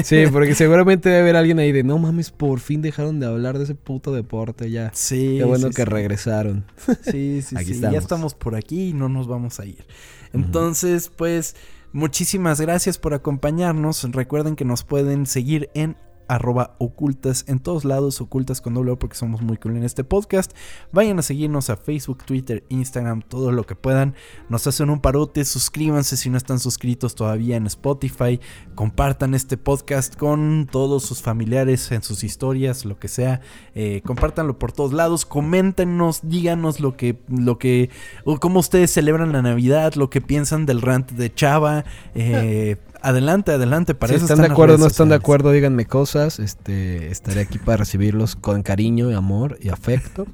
[0.05, 3.59] Sí, porque seguramente debe haber alguien ahí de no mames, por fin dejaron de hablar
[3.59, 4.91] de ese puto deporte ya.
[4.95, 5.89] Sí, Qué bueno sí, que sí.
[5.89, 6.65] regresaron.
[7.03, 7.73] Sí, sí, Aquí sí.
[7.73, 7.93] estamos.
[7.93, 9.85] Ya estamos por aquí y no nos vamos a ir.
[10.33, 11.57] Entonces, pues,
[11.93, 14.05] muchísimas gracias por acompañarnos.
[14.13, 15.97] Recuerden que nos pueden seguir en
[16.35, 20.53] arroba ocultas en todos lados, ocultas con doble porque somos muy cool en este podcast.
[20.93, 24.15] Vayan a seguirnos a Facebook, Twitter, Instagram, todo lo que puedan.
[24.49, 28.41] Nos hacen un parote, suscríbanse si no están suscritos todavía en Spotify.
[28.75, 33.41] Compartan este podcast con todos sus familiares en sus historias, lo que sea.
[33.75, 35.27] Eh, compártanlo por todos lados.
[35.27, 37.91] Coméntenos, díganos lo que, lo que,
[38.25, 41.85] o cómo ustedes celebran la Navidad, lo que piensan del rant de Chava.
[42.15, 43.95] Eh, adelante, adelante.
[43.95, 46.39] Para si eso están de las acuerdo o no están de acuerdo, díganme cosas.
[46.39, 50.27] Este, estaré aquí para recibirlos con cariño amor y afecto.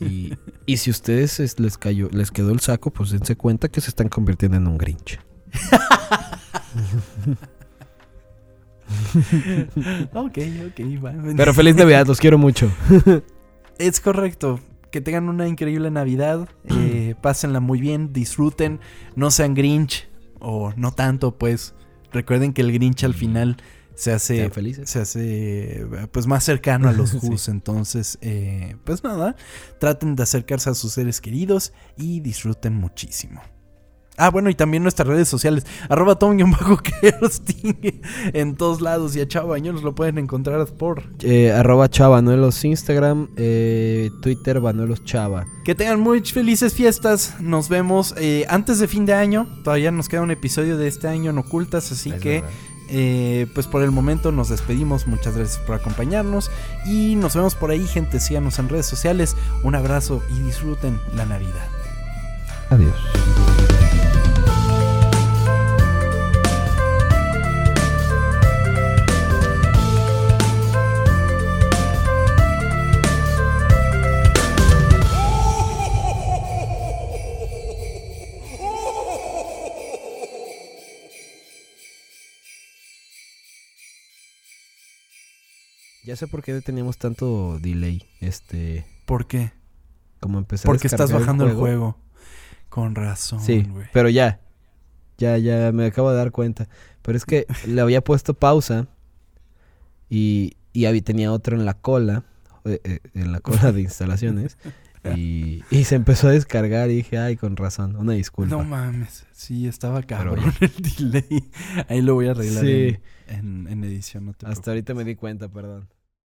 [0.00, 0.34] Y,
[0.66, 3.90] y si ustedes es- les cayó, les quedó el saco, pues dense cuenta que se
[3.90, 5.20] están convirtiendo en un Grinch.
[10.14, 10.38] Ok,
[10.68, 11.12] ok, va.
[11.36, 12.70] Pero feliz Navidad, los quiero mucho.
[13.78, 14.60] Es correcto.
[14.90, 16.48] Que tengan una increíble Navidad.
[16.64, 18.12] eh, pásenla muy bien.
[18.12, 18.80] Disfruten.
[19.16, 20.08] No sean Grinch.
[20.38, 21.74] O no tanto, pues.
[22.12, 23.56] Recuerden que el Grinch al final
[23.94, 24.50] se hace.
[24.86, 25.86] Se hace.
[26.12, 27.18] Pues más cercano a los Sí.
[27.22, 27.48] Who's.
[27.48, 29.36] Entonces, eh, pues nada.
[29.78, 31.72] Traten de acercarse a sus seres queridos.
[31.96, 33.42] Y disfruten muchísimo.
[34.20, 35.64] Ah, bueno, y también nuestras redes sociales.
[35.88, 38.02] Arroba Tom-Kersting
[38.34, 39.16] en todos lados.
[39.16, 45.02] Y a Chavo Bañuelos lo pueden encontrar por Eh, arroba chavanuelos Instagram, eh, Twitter Vanuelos
[45.06, 45.46] Chava.
[45.64, 47.36] Que tengan muy felices fiestas.
[47.40, 49.46] Nos vemos eh, antes de fin de año.
[49.64, 51.90] Todavía nos queda un episodio de este año en Ocultas.
[51.90, 52.44] Así Es que,
[52.90, 55.06] eh, pues por el momento nos despedimos.
[55.06, 56.50] Muchas gracias por acompañarnos.
[56.84, 58.20] Y nos vemos por ahí, gente.
[58.20, 59.34] Síganos en redes sociales.
[59.64, 61.68] Un abrazo y disfruten la Navidad.
[62.68, 62.94] Adiós.
[86.10, 88.02] Ya sé por qué teníamos tanto delay.
[88.20, 88.84] Este.
[89.06, 89.52] ¿Por qué?
[90.18, 91.96] Como empecé a Porque estás bajando el juego.
[92.68, 94.40] Con razón, Sí, pero ya.
[95.18, 96.68] Ya, ya me acabo de dar cuenta.
[97.02, 98.88] Pero es que le había puesto pausa
[100.08, 102.24] y, y había- tenía otro en la cola,
[102.64, 104.58] eh, eh, en la cola de instalaciones.
[105.16, 108.54] Y, y se empezó a descargar y dije, ay, con razón, una disculpa.
[108.56, 109.26] No mames.
[109.32, 110.72] Sí, estaba cabrón el
[111.22, 111.50] delay.
[111.88, 112.98] Ahí lo voy a arreglar Sí.
[113.28, 115.88] en, en- en edición, no te Hasta ahorita me di cuenta, perdón.